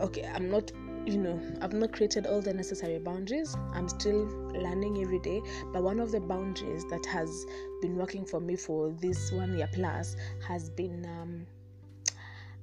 okay, 0.00 0.30
I'm 0.34 0.50
not 0.50 0.72
you 1.06 1.18
know, 1.18 1.40
I've 1.60 1.72
not 1.72 1.92
created 1.92 2.26
all 2.26 2.40
the 2.40 2.52
necessary 2.52 2.98
boundaries. 2.98 3.56
I'm 3.72 3.88
still 3.88 4.24
learning 4.52 5.02
every 5.02 5.18
day. 5.20 5.40
But 5.72 5.82
one 5.82 6.00
of 6.00 6.12
the 6.12 6.20
boundaries 6.20 6.84
that 6.90 7.04
has 7.06 7.46
been 7.80 7.96
working 7.96 8.24
for 8.24 8.40
me 8.40 8.56
for 8.56 8.90
this 8.90 9.32
one 9.32 9.56
year 9.56 9.68
plus 9.72 10.16
has 10.46 10.70
been 10.70 11.04
um, 11.06 11.46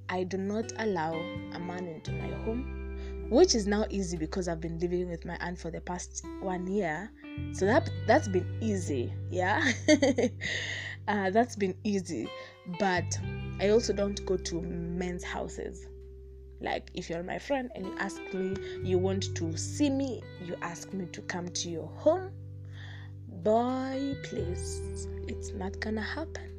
I 0.09 0.23
do 0.23 0.37
not 0.37 0.71
allow 0.77 1.13
a 1.53 1.59
man 1.59 1.87
into 1.87 2.11
my 2.11 2.27
home, 2.43 3.27
which 3.29 3.55
is 3.55 3.65
now 3.65 3.85
easy 3.89 4.17
because 4.17 4.47
I've 4.47 4.61
been 4.61 4.79
living 4.79 5.09
with 5.09 5.25
my 5.25 5.37
aunt 5.39 5.57
for 5.57 5.71
the 5.71 5.81
past 5.81 6.25
one 6.41 6.67
year. 6.67 7.11
So 7.53 7.65
that 7.65 7.89
that's 8.07 8.27
been 8.27 8.57
easy, 8.61 9.11
yeah. 9.29 9.71
uh, 11.07 11.31
that's 11.31 11.55
been 11.55 11.75
easy. 11.83 12.29
But 12.79 13.19
I 13.59 13.69
also 13.69 13.93
don't 13.93 14.23
go 14.25 14.37
to 14.37 14.61
men's 14.61 15.23
houses 15.23 15.87
like 16.61 16.89
if 16.93 17.09
you're 17.09 17.23
my 17.23 17.37
friend 17.37 17.69
and 17.75 17.85
you 17.85 17.95
ask 17.99 18.21
me 18.33 18.55
you 18.83 18.97
want 18.97 19.35
to 19.35 19.55
see 19.57 19.89
me 19.89 20.21
you 20.45 20.55
ask 20.61 20.93
me 20.93 21.05
to 21.07 21.21
come 21.23 21.47
to 21.49 21.69
your 21.69 21.87
home 21.97 22.31
boy 23.43 24.15
please 24.23 25.07
it's 25.27 25.51
not 25.53 25.79
gonna 25.79 26.01
happen. 26.01 26.51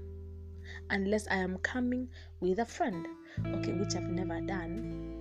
Unless 0.91 1.27
i 1.29 1.37
am 1.37 1.59
coming 1.59 2.09
with 2.41 2.59
a 2.59 2.65
friend. 2.65 3.07
Okay 3.47 3.73
which 3.73 3.95
i've 3.97 4.03
never 4.05 4.41
done 4.41 5.15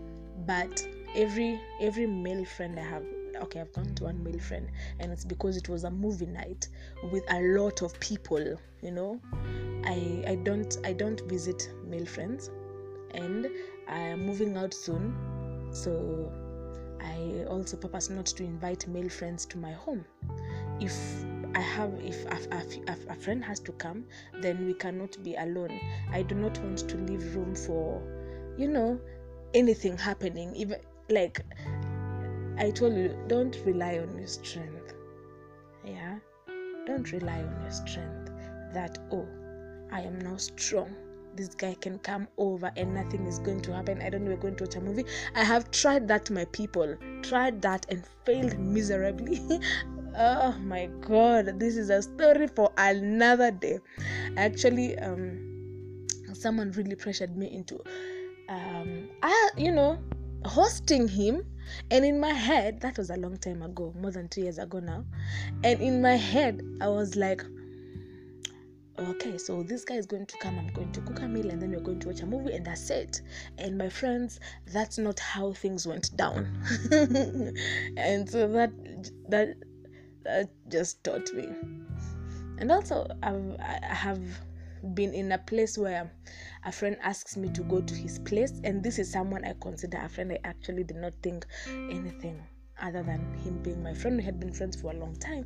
but 0.46 0.88
every 1.16 1.60
every 1.82 2.06
male 2.06 2.46
friend 2.46 2.80
i 2.80 2.84
have 2.84 3.04
okay 3.42 3.60
i've 3.62 3.72
gone 3.74 3.94
to 3.96 4.04
one 4.06 4.24
male 4.24 4.40
friend 4.40 4.70
and 5.00 5.12
it's 5.12 5.26
because 5.26 5.58
it 5.58 5.68
was 5.68 5.84
a 5.84 5.90
movie 5.90 6.26
night 6.26 6.68
with 7.12 7.24
a 7.32 7.42
lot 7.42 7.82
of 7.82 8.00
people 8.00 8.58
you 8.82 8.92
know? 8.92 9.20
I 9.86 10.24
i 10.28 10.36
don't 10.36 10.78
i 10.86 10.94
don't 10.94 11.22
visit 11.22 11.70
male 11.86 12.06
friends 12.06 12.52
and 13.15 13.47
I 13.88 13.99
am 13.99 14.25
moving 14.25 14.58
out 14.58 14.73
soon, 14.73 15.15
so 15.71 16.32
I 17.01 17.45
also 17.49 17.78
purpose 17.78 18.10
not 18.10 18.25
to 18.28 18.43
invite 18.43 18.88
male 18.88 19.10
friends 19.10 19.45
to 19.47 19.58
my 19.58 19.71
home. 19.71 20.06
If 20.80 20.93
I 21.56 21.62
have, 21.62 21.93
if 22.01 22.25
a, 22.25 22.38
a, 22.91 23.13
a 23.13 23.15
friend 23.15 23.43
has 23.45 23.60
to 23.62 23.71
come, 23.73 24.06
then 24.41 24.65
we 24.65 24.73
cannot 24.73 25.21
be 25.23 25.36
alone. 25.36 25.80
I 26.12 26.21
do 26.23 26.36
not 26.36 26.58
want 26.60 26.80
to 26.89 26.97
leave 26.97 27.36
room 27.36 27.56
for, 27.56 28.01
you 28.58 28.67
know, 28.67 28.99
anything 29.54 29.97
happening. 29.97 30.54
Even 30.56 30.80
like 31.10 31.39
I 32.58 32.71
told 32.71 32.95
you, 32.95 33.17
don't 33.28 33.58
rely 33.65 33.99
on 33.99 34.17
your 34.17 34.28
strength. 34.28 34.93
Yeah, 35.86 36.19
don't 36.86 37.10
rely 37.12 37.39
on 37.39 37.62
your 37.62 37.71
strength. 37.71 38.32
That 38.73 38.97
oh, 39.12 39.28
I 39.91 40.01
am 40.01 40.19
now 40.19 40.36
strong 40.36 40.93
this 41.36 41.56
guy 41.56 41.76
can 41.80 42.00
come 42.00 42.28
over 42.38 42.71
and 42.76 42.93
nothing 42.93 43.26
is 43.26 43.39
going 43.39 43.62
to 43.62 43.74
happen. 43.74 44.02
I 44.02 44.10
don't 44.10 44.24
know, 44.24 44.32
we're 44.32 44.38
going 44.38 44.56
to 44.58 44.63
watch 44.63 44.76
a 44.76 44.82
movie. 44.82 45.06
I 45.36 45.43
have 45.43 45.71
tried 45.71 46.08
that, 46.08 46.30
my 46.30 46.45
people, 46.45 46.95
tried 47.21 47.62
that 47.62 47.86
and 47.89 48.04
failed 48.26 48.58
miserably. 48.60 49.41
oh 50.17 50.56
my 50.60 50.88
god, 51.02 51.60
this 51.60 51.78
is 51.78 51.89
a 51.89 52.02
story 52.02 52.48
for 52.48 52.71
another 52.78 53.52
day. 53.52 53.80
Actually, 54.38 54.98
um, 55.00 56.08
someone 56.34 56.71
really 56.71 56.95
pressured 56.95 57.36
me 57.38 57.52
into, 57.52 57.80
um, 58.50 59.10
I, 59.21 59.50
you 59.58 59.71
know, 59.71 60.00
hosting 60.45 61.08
him 61.08 61.43
and 61.91 62.06
in 62.06 62.19
my 62.19 62.32
head 62.32 62.80
that 62.82 62.98
was 62.98 63.10
a 63.10 63.17
long 63.17 63.38
time 63.38 63.62
ago 63.62 63.93
more 64.00 64.12
than 64.12 64.28
two 64.28 64.41
years 64.41 64.60
ago 64.60 64.80
now 64.80 65.04
and 65.63 65.82
in 65.82 66.02
my 66.02 66.15
head 66.15 66.62
i 66.82 66.88
was 66.88 67.15
like 67.15 67.43
okay, 68.98 69.38
so 69.38 69.64
this 69.64 69.84
guy 69.84 69.96
is 69.96 70.06
going 70.06 70.26
to 70.26 70.38
come, 70.38 70.58
I'm 70.58 70.68
going 70.68 70.92
to 70.94 71.02
cook 71.02 71.20
a 71.20 71.28
meal, 71.28 71.50
and 71.50 71.62
then 71.62 71.72
we're 71.72 71.80
going 71.80 72.00
to 72.00 72.08
watch 72.08 72.22
a 72.22 72.26
movie, 72.26 72.54
and 72.54 72.66
that's 72.66 72.90
it. 72.90 73.22
And 73.58 73.78
my 73.78 73.90
friends, 73.90 74.40
that's 74.72 74.98
not 74.98 75.20
how 75.20 75.54
things 75.54 75.88
went 75.88 76.16
down. 76.16 76.46
and 77.98 78.30
so 78.30 78.48
that 78.48 78.72
that 79.30 79.56
that 80.24 80.50
just 80.70 81.04
taught 81.04 81.34
me. 81.34 81.50
And 82.58 82.72
also, 82.72 83.08
I've, 83.22 83.58
I 83.60 83.94
have 83.94 84.22
been 84.94 85.14
in 85.14 85.32
a 85.32 85.38
place 85.38 85.78
where 85.78 86.12
a 86.64 86.72
friend 86.72 86.96
asks 87.02 87.36
me 87.36 87.50
to 87.50 87.64
go 87.64 87.82
to 87.82 87.94
his 87.94 88.20
place, 88.20 88.60
and 88.64 88.84
this 88.84 89.00
is 89.00 89.12
someone 89.12 89.44
I 89.44 89.56
consider 89.60 89.98
a 89.98 90.10
friend. 90.10 90.32
I 90.32 90.40
actually 90.44 90.84
did 90.84 90.98
not 90.98 91.14
think 91.22 91.46
anything 91.68 92.42
other 92.82 93.04
than 93.04 93.34
him 93.44 93.62
being 93.62 93.84
my 93.84 93.94
friend. 93.94 94.18
We 94.18 94.24
had 94.24 94.40
been 94.40 94.54
friends 94.54 94.80
for 94.80 94.92
a 94.92 94.96
long 94.96 95.16
time 95.18 95.46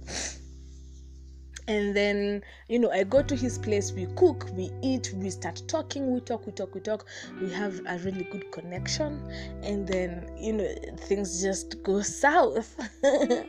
and 1.69 1.95
then 1.95 2.41
you 2.67 2.79
know 2.79 2.89
i 2.91 3.03
go 3.03 3.21
to 3.21 3.35
his 3.35 3.59
place 3.59 3.91
we 3.93 4.07
cook 4.15 4.49
we 4.53 4.71
eat 4.81 5.13
we 5.15 5.29
start 5.29 5.61
talking 5.67 6.11
we 6.11 6.19
talk 6.19 6.45
we 6.45 6.51
talk 6.51 6.73
we 6.73 6.81
talk. 6.81 7.05
We 7.41 7.51
have 7.51 7.79
a 7.85 7.97
really 7.99 8.23
good 8.31 8.51
connection 8.51 9.21
and 9.61 9.87
then 9.87 10.29
you 10.37 10.53
know 10.53 10.75
things 10.97 11.41
just 11.41 11.81
go 11.83 12.01
south. 12.01 12.75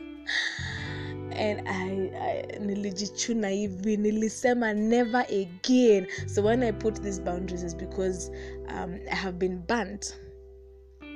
And 1.33 1.67
I, 1.67 2.11
I 2.19 2.59
nilijichuna 2.59 3.49
hivi 3.49 3.97
nilisema 3.97 4.73
never 4.73 5.25
again. 5.29 6.07
So 6.27 6.41
when 6.43 6.63
i 6.63 6.71
put 6.71 7.01
these 7.01 7.21
boundaries 7.21 7.63
is 7.63 7.75
because 7.75 8.29
um, 8.67 8.99
i 9.11 9.15
have 9.15 9.39
been 9.39 9.63
burnt 9.67 10.19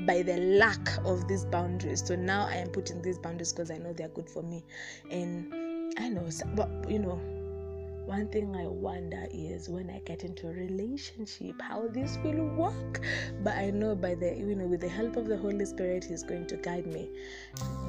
by 0.05 0.23
the 0.23 0.37
lack 0.37 1.05
of 1.05 1.27
these 1.27 1.45
boundaries. 1.45 2.07
So 2.07 2.15
now 2.15 2.47
i 2.47 2.55
am 2.55 2.69
putting 2.69 3.01
these 3.01 3.19
boundaries 3.19 3.53
because 3.53 3.71
i 3.71 3.77
know 3.77 3.93
they're 3.93 4.15
good 4.15 4.29
for 4.29 4.41
me. 4.43 4.63
And 5.11 5.64
I 5.97 6.09
know, 6.09 6.27
but 6.55 6.69
you 6.89 6.99
know, 6.99 7.19
one 8.05 8.27
thing 8.27 8.55
I 8.55 8.67
wonder 8.67 9.25
is 9.31 9.69
when 9.69 9.89
I 9.89 9.99
get 10.05 10.23
into 10.23 10.47
a 10.47 10.51
relationship, 10.51 11.59
how 11.61 11.87
this 11.87 12.17
will 12.23 12.45
work. 12.55 13.01
But 13.43 13.55
I 13.55 13.71
know 13.71 13.95
by 13.95 14.15
the 14.15 14.35
you 14.35 14.55
know, 14.55 14.65
with 14.65 14.81
the 14.81 14.89
help 14.89 15.15
of 15.15 15.27
the 15.27 15.37
Holy 15.37 15.65
Spirit, 15.65 16.03
He's 16.03 16.23
going 16.23 16.47
to 16.47 16.57
guide 16.57 16.85
me, 16.85 17.09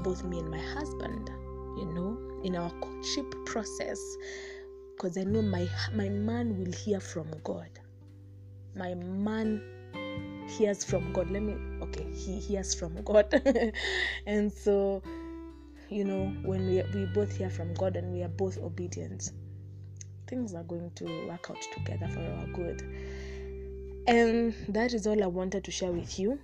both 0.03 0.25
me 0.25 0.39
and 0.39 0.51
my 0.51 0.59
husband. 0.59 1.31
You 1.77 1.85
know, 1.93 2.41
in 2.43 2.57
our 2.57 2.71
courtship 2.81 3.27
process, 3.45 4.01
because 4.97 5.19
I 5.19 5.25
know 5.25 5.43
my 5.43 5.69
my 5.95 6.09
man 6.09 6.57
will 6.57 6.73
hear 6.73 7.01
from 7.01 7.29
God. 7.45 7.69
My 8.75 8.95
man 8.95 9.61
hears 10.49 10.85
from 10.85 11.13
God. 11.13 11.31
Let 11.31 11.43
me 11.43 11.57
okay, 11.83 12.07
he 12.13 12.39
hears 12.39 12.75
from 12.75 13.03
God, 13.03 13.43
and 14.27 14.51
so 14.51 15.03
you 15.89 16.05
know, 16.05 16.35
when 16.43 16.67
we, 16.67 16.83
we 16.95 17.07
both 17.07 17.37
hear 17.37 17.51
from 17.51 17.75
God 17.75 17.97
and 17.97 18.13
we 18.13 18.23
are 18.23 18.29
both 18.29 18.59
obedient, 18.59 19.31
things 20.27 20.55
are 20.55 20.65
going 20.65 20.91
to 20.97 21.05
work 21.29 21.51
out 21.51 21.63
together 21.73 22.09
for 22.09 22.21
our 22.21 22.47
good. 22.47 22.83
And 24.09 24.55
that 24.69 24.95
is 24.95 25.07
all 25.07 25.23
I 25.23 25.27
wanted 25.27 25.65
to 25.65 25.71
share 25.71 25.93
with 25.93 26.19
you. 26.19 26.39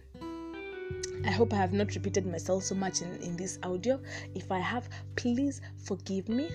I 1.24 1.30
hope 1.30 1.52
I 1.52 1.56
have 1.56 1.72
not 1.72 1.94
repeated 1.94 2.26
myself 2.26 2.64
so 2.64 2.74
much 2.74 3.00
in, 3.00 3.14
in 3.22 3.36
this 3.36 3.58
audio. 3.62 4.00
If 4.34 4.50
I 4.50 4.58
have, 4.58 4.88
please 5.14 5.60
forgive 5.84 6.28
me. 6.28 6.50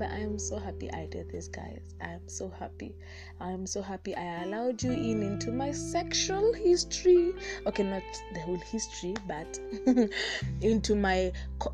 But 0.00 0.12
I 0.12 0.20
am 0.20 0.38
so 0.38 0.58
happy 0.58 0.90
I 0.90 1.04
did 1.04 1.30
this, 1.30 1.46
guys. 1.46 1.94
I 2.00 2.12
am 2.12 2.26
so 2.26 2.48
happy. 2.48 2.96
I 3.38 3.50
am 3.50 3.66
so 3.66 3.82
happy 3.82 4.16
I 4.16 4.44
allowed 4.44 4.82
you 4.82 4.92
in 4.92 5.22
into 5.22 5.52
my 5.52 5.72
sexual 5.72 6.54
history. 6.54 7.34
Okay, 7.66 7.82
not 7.82 8.02
the 8.32 8.40
whole 8.40 8.56
history, 8.56 9.14
but 9.28 9.60
into 10.62 10.96
my 10.96 11.32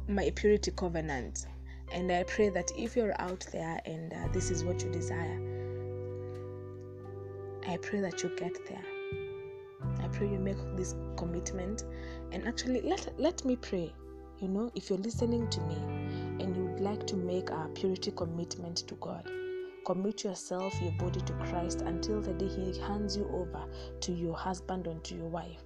my 0.08 0.32
purity 0.34 0.72
covenant. 0.72 1.46
And 1.92 2.10
I 2.10 2.24
pray 2.24 2.48
that 2.48 2.72
if 2.76 2.96
you're 2.96 3.14
out 3.20 3.46
there 3.52 3.80
and 3.86 4.12
uh, 4.12 4.26
this 4.32 4.50
is 4.50 4.64
what 4.64 4.82
you 4.82 4.90
desire, 4.90 5.40
I 7.68 7.76
pray 7.76 8.00
that 8.00 8.24
you 8.24 8.30
get 8.36 8.58
there. 8.66 8.84
I 10.02 10.08
pray 10.08 10.28
you 10.28 10.40
make 10.40 10.58
this 10.76 10.96
commitment. 11.16 11.84
And 12.32 12.44
actually, 12.48 12.80
let 12.80 13.08
let 13.20 13.44
me 13.44 13.54
pray. 13.54 13.94
You 14.40 14.48
know, 14.48 14.70
if 14.74 14.90
you're 14.90 14.98
listening 14.98 15.48
to 15.48 15.60
me 15.62 15.76
and 16.44 16.54
you 16.54 16.64
would 16.64 16.80
like 16.80 17.06
to 17.06 17.16
make 17.16 17.48
a 17.48 17.70
purity 17.74 18.10
commitment 18.10 18.76
to 18.88 18.94
God, 18.96 19.30
commit 19.86 20.24
yourself, 20.24 20.74
your 20.82 20.92
body 20.92 21.20
to 21.22 21.32
Christ 21.34 21.80
until 21.80 22.20
the 22.20 22.34
day 22.34 22.48
He 22.48 22.78
hands 22.80 23.16
you 23.16 23.26
over 23.32 23.64
to 24.00 24.12
your 24.12 24.36
husband 24.36 24.86
or 24.88 24.98
to 24.98 25.14
your 25.14 25.28
wife. 25.28 25.62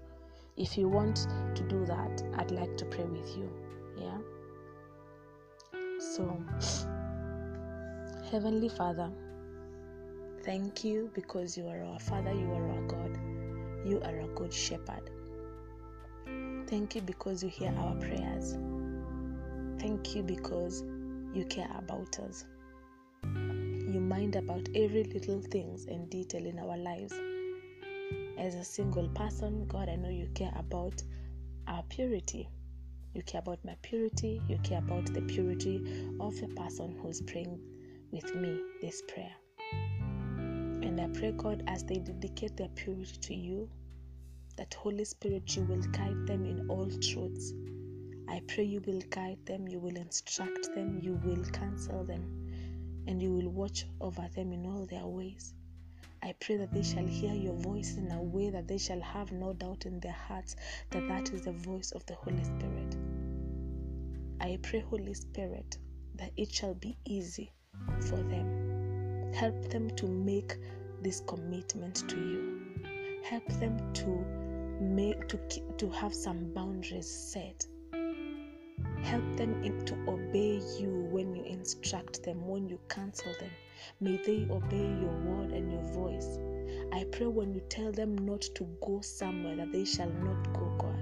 If 0.56 0.78
you 0.78 0.88
want 0.88 1.26
to 1.56 1.62
do 1.64 1.84
that, 1.86 2.22
I'd 2.36 2.52
like 2.52 2.76
to 2.76 2.84
pray 2.84 3.04
with 3.04 3.36
you. 3.36 3.50
Yeah? 3.98 4.18
So, 5.98 6.40
Heavenly 8.30 8.68
Father, 8.68 9.10
thank 10.44 10.84
you 10.84 11.10
because 11.12 11.56
you 11.58 11.66
are 11.66 11.82
our 11.82 11.98
Father, 11.98 12.32
you 12.32 12.52
are 12.52 12.70
our 12.70 12.82
God, 12.82 13.18
you 13.84 14.00
are 14.04 14.20
a 14.20 14.28
good 14.28 14.54
shepherd. 14.54 15.10
Thank 16.70 16.94
you 16.94 17.02
because 17.02 17.42
you 17.42 17.48
hear 17.48 17.74
our 17.76 17.96
prayers. 17.96 18.56
Thank 19.80 20.14
you 20.14 20.22
because 20.22 20.84
you 21.34 21.44
care 21.50 21.68
about 21.76 22.16
us. 22.20 22.44
You 23.24 23.98
mind 24.00 24.36
about 24.36 24.68
every 24.76 25.02
little 25.02 25.42
things 25.42 25.86
and 25.86 26.08
detail 26.08 26.46
in 26.46 26.60
our 26.60 26.76
lives. 26.76 27.12
As 28.38 28.54
a 28.54 28.62
single 28.62 29.08
person, 29.08 29.66
God, 29.66 29.88
I 29.88 29.96
know 29.96 30.10
you 30.10 30.28
care 30.32 30.52
about 30.54 31.02
our 31.66 31.82
purity. 31.88 32.48
You 33.14 33.22
care 33.22 33.40
about 33.40 33.58
my 33.64 33.74
purity. 33.82 34.40
You 34.48 34.58
care 34.58 34.78
about 34.78 35.12
the 35.12 35.22
purity 35.22 35.78
of 36.20 36.40
the 36.40 36.46
person 36.54 36.96
who's 37.02 37.20
praying 37.20 37.58
with 38.12 38.32
me 38.36 38.60
this 38.80 39.02
prayer. 39.08 39.34
And 39.58 41.00
I 41.00 41.08
pray, 41.18 41.32
God, 41.32 41.64
as 41.66 41.82
they 41.82 41.96
dedicate 41.96 42.56
their 42.56 42.68
purity 42.68 43.16
to 43.22 43.34
you, 43.34 43.68
that 44.60 44.74
Holy 44.74 45.06
Spirit, 45.06 45.56
you 45.56 45.62
will 45.62 45.80
guide 45.80 46.26
them 46.26 46.44
in 46.44 46.68
all 46.68 46.84
truths. 47.00 47.54
I 48.28 48.42
pray 48.46 48.64
you 48.64 48.82
will 48.86 49.00
guide 49.08 49.38
them, 49.46 49.66
you 49.66 49.78
will 49.78 49.96
instruct 49.96 50.74
them, 50.74 51.00
you 51.00 51.18
will 51.24 51.42
counsel 51.46 52.04
them, 52.04 52.52
and 53.06 53.22
you 53.22 53.32
will 53.32 53.48
watch 53.48 53.86
over 54.02 54.28
them 54.36 54.52
in 54.52 54.66
all 54.66 54.84
their 54.84 55.06
ways. 55.06 55.54
I 56.22 56.34
pray 56.40 56.58
that 56.58 56.74
they 56.74 56.82
shall 56.82 57.06
hear 57.06 57.32
your 57.32 57.54
voice 57.54 57.96
in 57.96 58.12
a 58.12 58.22
way 58.22 58.50
that 58.50 58.68
they 58.68 58.76
shall 58.76 59.00
have 59.00 59.32
no 59.32 59.54
doubt 59.54 59.86
in 59.86 59.98
their 59.98 60.12
hearts 60.28 60.56
that 60.90 61.08
that 61.08 61.32
is 61.32 61.46
the 61.46 61.52
voice 61.52 61.92
of 61.92 62.04
the 62.04 62.14
Holy 62.16 62.44
Spirit. 62.44 62.96
I 64.42 64.58
pray, 64.62 64.80
Holy 64.80 65.14
Spirit, 65.14 65.78
that 66.16 66.32
it 66.36 66.52
shall 66.52 66.74
be 66.74 66.98
easy 67.06 67.50
for 67.98 68.16
them. 68.16 69.32
Help 69.32 69.70
them 69.70 69.88
to 69.96 70.06
make 70.06 70.58
this 71.00 71.22
commitment 71.26 72.06
to 72.10 72.16
you. 72.16 72.60
Help 73.24 73.46
them 73.58 73.78
to 73.94 74.39
make 74.80 75.28
to 75.28 75.38
to 75.78 75.90
have 75.90 76.14
some 76.14 76.52
boundaries 76.54 77.08
set. 77.08 77.66
Help 79.02 79.36
them 79.36 79.62
in, 79.62 79.84
to 79.86 79.94
obey 80.08 80.60
you 80.78 81.08
when 81.10 81.34
you 81.34 81.42
instruct 81.44 82.22
them, 82.22 82.46
when 82.46 82.68
you 82.68 82.78
counsel 82.88 83.32
them. 83.40 83.50
May 84.00 84.16
they 84.18 84.46
obey 84.50 84.88
your 85.00 85.16
word 85.24 85.52
and 85.52 85.70
your 85.72 85.82
voice. 85.92 86.38
I 86.92 87.04
pray 87.04 87.26
when 87.26 87.54
you 87.54 87.60
tell 87.68 87.92
them 87.92 88.16
not 88.18 88.42
to 88.56 88.64
go 88.80 89.00
somewhere 89.00 89.56
that 89.56 89.72
they 89.72 89.84
shall 89.84 90.10
not 90.10 90.52
go, 90.52 90.70
God. 90.78 90.99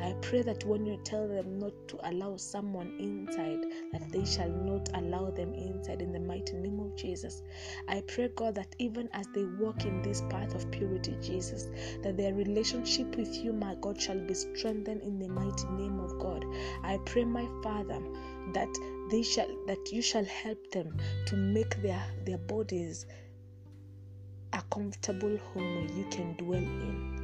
I 0.00 0.14
pray 0.22 0.42
that 0.42 0.64
when 0.64 0.86
you 0.86 0.98
tell 1.04 1.28
them 1.28 1.58
not 1.58 1.72
to 1.88 1.98
allow 2.08 2.36
someone 2.36 2.94
inside, 2.98 3.64
that 3.92 4.10
they 4.10 4.24
shall 4.24 4.48
not 4.48 4.88
allow 4.94 5.30
them 5.30 5.54
inside 5.54 6.02
in 6.02 6.12
the 6.12 6.20
mighty 6.20 6.56
name 6.56 6.80
of 6.80 6.96
Jesus. 6.96 7.42
I 7.88 8.02
pray, 8.06 8.30
God, 8.34 8.54
that 8.56 8.74
even 8.78 9.08
as 9.12 9.26
they 9.34 9.44
walk 9.44 9.84
in 9.84 10.02
this 10.02 10.22
path 10.30 10.54
of 10.54 10.70
purity, 10.70 11.16
Jesus, 11.20 11.68
that 12.02 12.16
their 12.16 12.34
relationship 12.34 13.16
with 13.16 13.34
you, 13.36 13.52
my 13.52 13.74
God, 13.80 14.00
shall 14.00 14.18
be 14.18 14.34
strengthened 14.34 15.02
in 15.02 15.18
the 15.18 15.28
mighty 15.28 15.68
name 15.68 16.00
of 16.00 16.18
God. 16.18 16.44
I 16.82 16.98
pray, 17.04 17.24
my 17.24 17.46
Father, 17.62 18.00
that 18.54 18.68
they 19.10 19.22
shall 19.22 19.48
that 19.66 19.90
you 19.92 20.02
shall 20.02 20.24
help 20.24 20.70
them 20.70 20.96
to 21.26 21.36
make 21.36 21.80
their 21.82 22.02
their 22.24 22.38
bodies 22.38 23.06
a 24.52 24.62
comfortable 24.70 25.36
home 25.52 25.74
where 25.76 25.96
you 25.96 26.04
can 26.10 26.34
dwell 26.36 26.58
in 26.58 27.19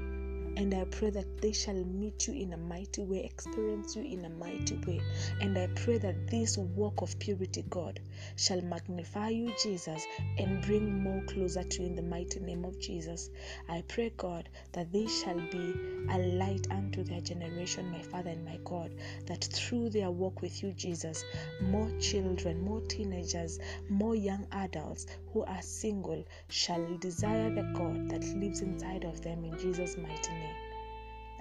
and 0.57 0.73
I 0.75 0.85
pray 0.85 1.11
that 1.11 1.43
they 1.43 1.53
shall 1.53 1.85
meet 1.85 2.27
you 2.27 2.35
in 2.35 2.55
a 2.55 2.57
mighty 2.57 3.03
way, 3.03 3.25
experience 3.25 3.95
you 3.95 4.03
in 4.03 4.25
a 4.25 4.31
mighty 4.31 4.77
way. 4.87 5.01
And 5.41 5.57
I 5.59 5.69
pray 5.75 5.99
that 5.99 6.29
this 6.29 6.57
walk 6.57 7.03
of 7.03 7.19
purity, 7.19 7.63
God, 7.69 8.01
shall 8.37 8.61
magnify 8.63 9.29
you, 9.29 9.53
Jesus, 9.63 10.07
and 10.39 10.63
bring 10.63 11.03
more 11.03 11.23
closer 11.23 11.63
to 11.63 11.83
you 11.83 11.89
in 11.89 11.95
the 11.95 12.03
mighty 12.03 12.41
name 12.41 12.65
of 12.65 12.79
Jesus. 12.81 13.31
I 13.69 13.83
pray, 13.89 14.13
God, 14.17 14.49
that 14.73 14.93
they 14.93 15.07
shall 15.07 15.41
be 15.51 15.75
a 16.11 16.19
light 16.19 16.67
unto 16.71 17.03
their 17.05 17.21
generation, 17.21 17.91
my 17.91 18.03
Father 18.03 18.31
and 18.31 18.45
my 18.45 18.59
God, 18.65 18.93
that 19.27 19.45
through 19.45 19.91
their 19.91 20.11
walk 20.11 20.43
with 20.43 20.63
you, 20.63 20.73
Jesus, 20.73 21.25
more 21.61 21.91
children, 21.99 22.61
more 22.61 22.81
teenagers, 22.83 23.59
more 23.89 24.15
young 24.15 24.47
adults 24.53 25.07
who 25.33 25.45
are 25.45 25.63
single 25.63 26.25
shall 26.49 26.85
desire 26.99 27.55
the 27.55 27.63
God 27.75 28.09
that 28.11 28.25
lives 28.37 28.61
inside 28.61 29.05
of 29.05 29.23
them 29.23 29.45
in 29.45 29.59
Jesus' 29.59 29.97
mighty 29.97 30.33
name. 30.33 30.57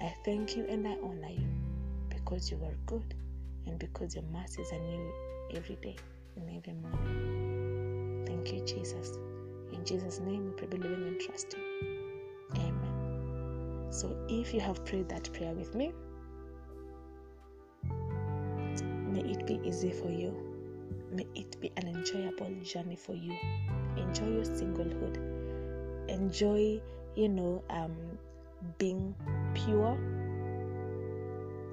I 0.01 0.13
thank 0.23 0.57
you 0.57 0.65
and 0.67 0.87
I 0.87 0.97
honor 1.01 1.29
you 1.29 1.47
because 2.09 2.51
you 2.51 2.57
are 2.63 2.75
good 2.85 3.13
and 3.65 3.79
because 3.79 4.15
your 4.15 4.25
mercies 4.25 4.71
are 4.71 4.79
new 4.79 5.13
every 5.53 5.75
day 5.75 5.95
and 6.35 6.49
every 6.49 6.73
morning. 6.73 8.23
Thank 8.25 8.53
you, 8.53 8.65
Jesus. 8.65 9.17
In 9.71 9.83
Jesus' 9.85 10.19
name, 10.19 10.45
we 10.45 10.51
pray, 10.51 10.67
believing 10.67 11.07
and 11.07 11.19
trusting. 11.19 11.59
Amen. 12.55 13.87
So, 13.89 14.17
if 14.29 14.53
you 14.53 14.59
have 14.59 14.83
prayed 14.85 15.09
that 15.09 15.31
prayer 15.33 15.53
with 15.53 15.75
me, 15.75 15.93
may 19.11 19.21
it 19.21 19.45
be 19.47 19.59
easy 19.63 19.91
for 19.91 20.09
you. 20.09 20.33
May 21.11 21.25
it 21.35 21.59
be 21.61 21.71
an 21.77 21.87
enjoyable 21.87 22.53
journey 22.63 22.95
for 22.95 23.13
you. 23.13 23.35
Enjoy 23.97 24.27
your 24.27 24.43
singlehood. 24.43 26.09
Enjoy, 26.09 26.81
you 27.15 27.29
know, 27.29 27.63
um, 27.69 27.95
being 28.77 29.15
pure. 29.53 29.97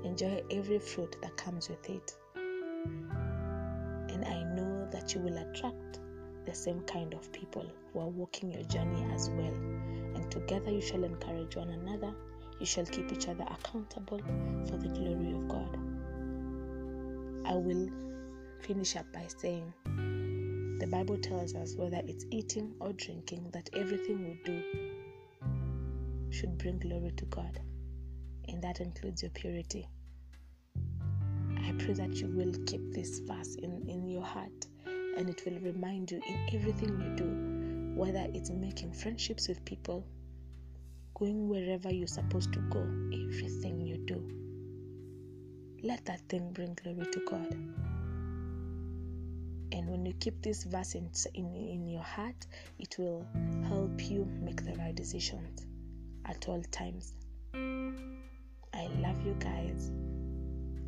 Enjoy 0.05 0.42
every 0.51 0.79
fruit 0.79 1.16
that 1.22 1.37
comes 1.37 1.68
with 1.68 1.90
it. 1.90 2.16
You 5.14 5.20
will 5.20 5.37
attract 5.37 6.01
the 6.46 6.55
same 6.55 6.81
kind 6.83 7.12
of 7.12 7.31
people 7.33 7.66
who 7.92 8.01
are 8.01 8.09
walking 8.09 8.51
your 8.51 8.62
journey 8.62 9.05
as 9.12 9.29
well. 9.31 9.53
And 10.14 10.31
together 10.31 10.70
you 10.70 10.81
shall 10.81 11.05
encourage 11.05 11.55
one 11.55 11.68
another. 11.68 12.14
You 12.59 12.64
shall 12.64 12.87
keep 12.87 13.12
each 13.12 13.29
other 13.29 13.44
accountable 13.44 14.20
for 14.66 14.79
the 14.79 14.88
glory 14.88 15.33
of 15.33 15.48
God. 15.48 15.77
I 17.44 17.55
will 17.57 17.90
finish 18.61 18.96
up 18.96 19.05
by 19.12 19.27
saying 19.27 19.75
the 20.81 20.87
Bible 20.87 21.18
tells 21.18 21.55
us 21.55 21.75
whether 21.77 22.01
it's 22.07 22.25
eating 22.31 22.75
or 22.81 22.94
drinking 22.94 23.51
that 23.53 23.68
everything 23.75 24.25
we 24.25 24.40
do 24.44 24.62
should 26.31 26.57
bring 26.57 26.79
glory 26.79 27.12
to 27.18 27.27
God, 27.27 27.61
and 28.48 28.62
that 28.62 28.81
includes 28.81 29.22
your 29.22 29.31
purity. 29.33 29.87
I 31.59 31.72
pray 31.79 31.92
that 31.94 32.14
you 32.14 32.29
will 32.29 32.55
keep 32.64 32.92
this 32.92 33.18
verse 33.18 33.57
in, 33.57 33.87
in 33.88 34.09
your 34.09 34.25
heart 34.25 34.68
and 35.16 35.29
it 35.29 35.42
will 35.44 35.59
remind 35.61 36.11
you 36.11 36.20
in 36.27 36.55
everything 36.55 37.01
you 37.01 37.16
do, 37.16 38.01
whether 38.01 38.27
it's 38.35 38.51
making 38.51 38.92
friendships 38.92 39.48
with 39.48 39.64
people, 39.64 40.05
going 41.14 41.48
wherever 41.48 41.92
you're 41.92 42.07
supposed 42.07 42.53
to 42.53 42.61
go, 42.70 42.81
everything 42.81 43.81
you 43.81 43.98
do. 43.98 44.42
Let 45.83 46.05
that 46.07 46.20
thing 46.29 46.53
bring 46.53 46.75
glory 46.83 47.11
to 47.11 47.20
God. 47.29 47.53
And 49.72 49.88
when 49.88 50.05
you 50.05 50.12
keep 50.20 50.42
this 50.42 50.64
verse 50.64 50.94
in, 50.94 51.11
in, 51.35 51.55
in 51.55 51.88
your 51.88 52.03
heart, 52.03 52.46
it 52.79 52.96
will 52.98 53.27
help 53.68 54.11
you 54.11 54.27
make 54.40 54.64
the 54.64 54.75
right 54.75 54.94
decisions 54.94 55.66
at 56.27 56.48
all 56.48 56.62
times. 56.70 57.14
I 57.55 58.87
love 59.01 59.25
you 59.27 59.35
guys. 59.38 59.90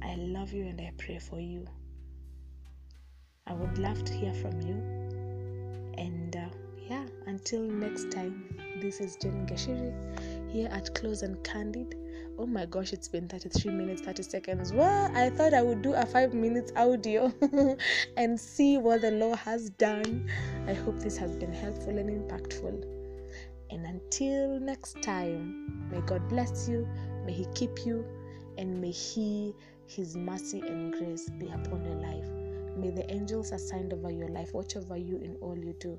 I 0.03 0.17
love 0.17 0.53
you 0.53 0.67
and 0.67 0.81
I 0.81 0.93
pray 0.99 1.19
for 1.19 1.41
you. 1.41 1.67
I 3.47 3.53
would 3.53 3.77
love 3.77 4.03
to 4.05 4.13
hear 4.15 4.33
from 4.33 4.59
you. 4.63 4.75
And 5.99 6.35
uh, 6.35 6.49
yeah, 6.89 7.05
until 7.27 7.61
next 7.61 8.11
time, 8.11 8.45
this 8.81 9.01
is 9.01 9.17
Jenny 9.17 9.45
Gashiri 9.45 10.51
here 10.51 10.69
at 10.73 10.95
Close 10.95 11.23
and 11.23 11.43
Candid. 11.45 11.95
Oh 12.39 12.47
my 12.47 12.65
gosh, 12.65 12.95
it's 12.95 13.07
been 13.07 13.29
33 13.29 13.71
minutes, 13.73 14.01
30 14.01 14.23
seconds. 14.23 14.73
Well, 14.73 15.11
I 15.15 15.29
thought 15.29 15.53
I 15.53 15.61
would 15.61 15.83
do 15.83 15.93
a 15.93 16.07
five 16.07 16.33
minutes 16.33 16.73
audio 16.75 17.33
and 18.17 18.41
see 18.41 18.79
what 18.79 19.03
the 19.03 19.11
law 19.11 19.37
has 19.37 19.69
done. 19.71 20.29
I 20.67 20.73
hope 20.73 20.99
this 20.99 21.19
has 21.19 21.37
been 21.37 21.53
helpful 21.53 21.99
and 21.99 22.09
impactful. 22.09 22.83
And 23.71 23.85
until 23.85 24.59
next 24.59 25.03
time, 25.03 25.91
may 25.91 26.01
God 26.01 26.29
bless 26.31 26.67
you, 26.67 26.89
may 27.27 27.33
He 27.33 27.47
keep 27.55 27.85
you, 27.85 28.07
and 28.57 28.81
may 28.81 28.91
He, 28.91 29.55
His 29.87 30.17
mercy 30.17 30.61
and 30.61 30.93
grace 30.95 31.29
be 31.39 31.49
upon 31.49 31.85
your 31.85 31.97
life. 31.97 32.44
May 32.77 32.91
the 32.91 33.11
angels 33.11 33.53
assigned 33.53 33.93
over 33.93 34.11
your 34.11 34.29
life 34.29 34.53
watch 34.53 34.77
over 34.77 34.97
you 34.97 35.19
in 35.19 35.37
all 35.41 35.57
you 35.57 35.75
do. 35.79 35.99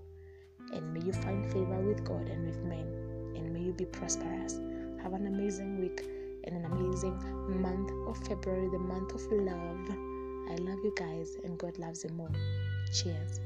And 0.74 0.94
may 0.94 1.02
you 1.02 1.14
find 1.14 1.46
favor 1.52 1.80
with 1.80 2.04
God 2.04 2.28
and 2.30 2.46
with 2.46 2.62
men. 2.64 3.34
And 3.36 3.54
may 3.54 3.62
you 3.62 3.74
be 3.74 3.86
prosperous. 3.86 4.60
Have 5.02 5.14
an 5.14 5.28
amazing 5.28 5.80
week 5.80 6.02
and 6.46 6.56
an 6.56 6.66
amazing 6.66 7.18
month 7.62 7.92
of 8.08 8.18
February, 8.28 8.70
the 8.70 8.80
month 8.80 9.14
of 9.14 9.22
love. 9.32 9.90
I 10.50 10.56
love 10.56 10.80
you 10.84 10.94
guys, 10.96 11.38
and 11.44 11.58
God 11.58 11.78
loves 11.78 12.04
you 12.04 12.12
more. 12.12 12.32
Cheers. 12.94 13.40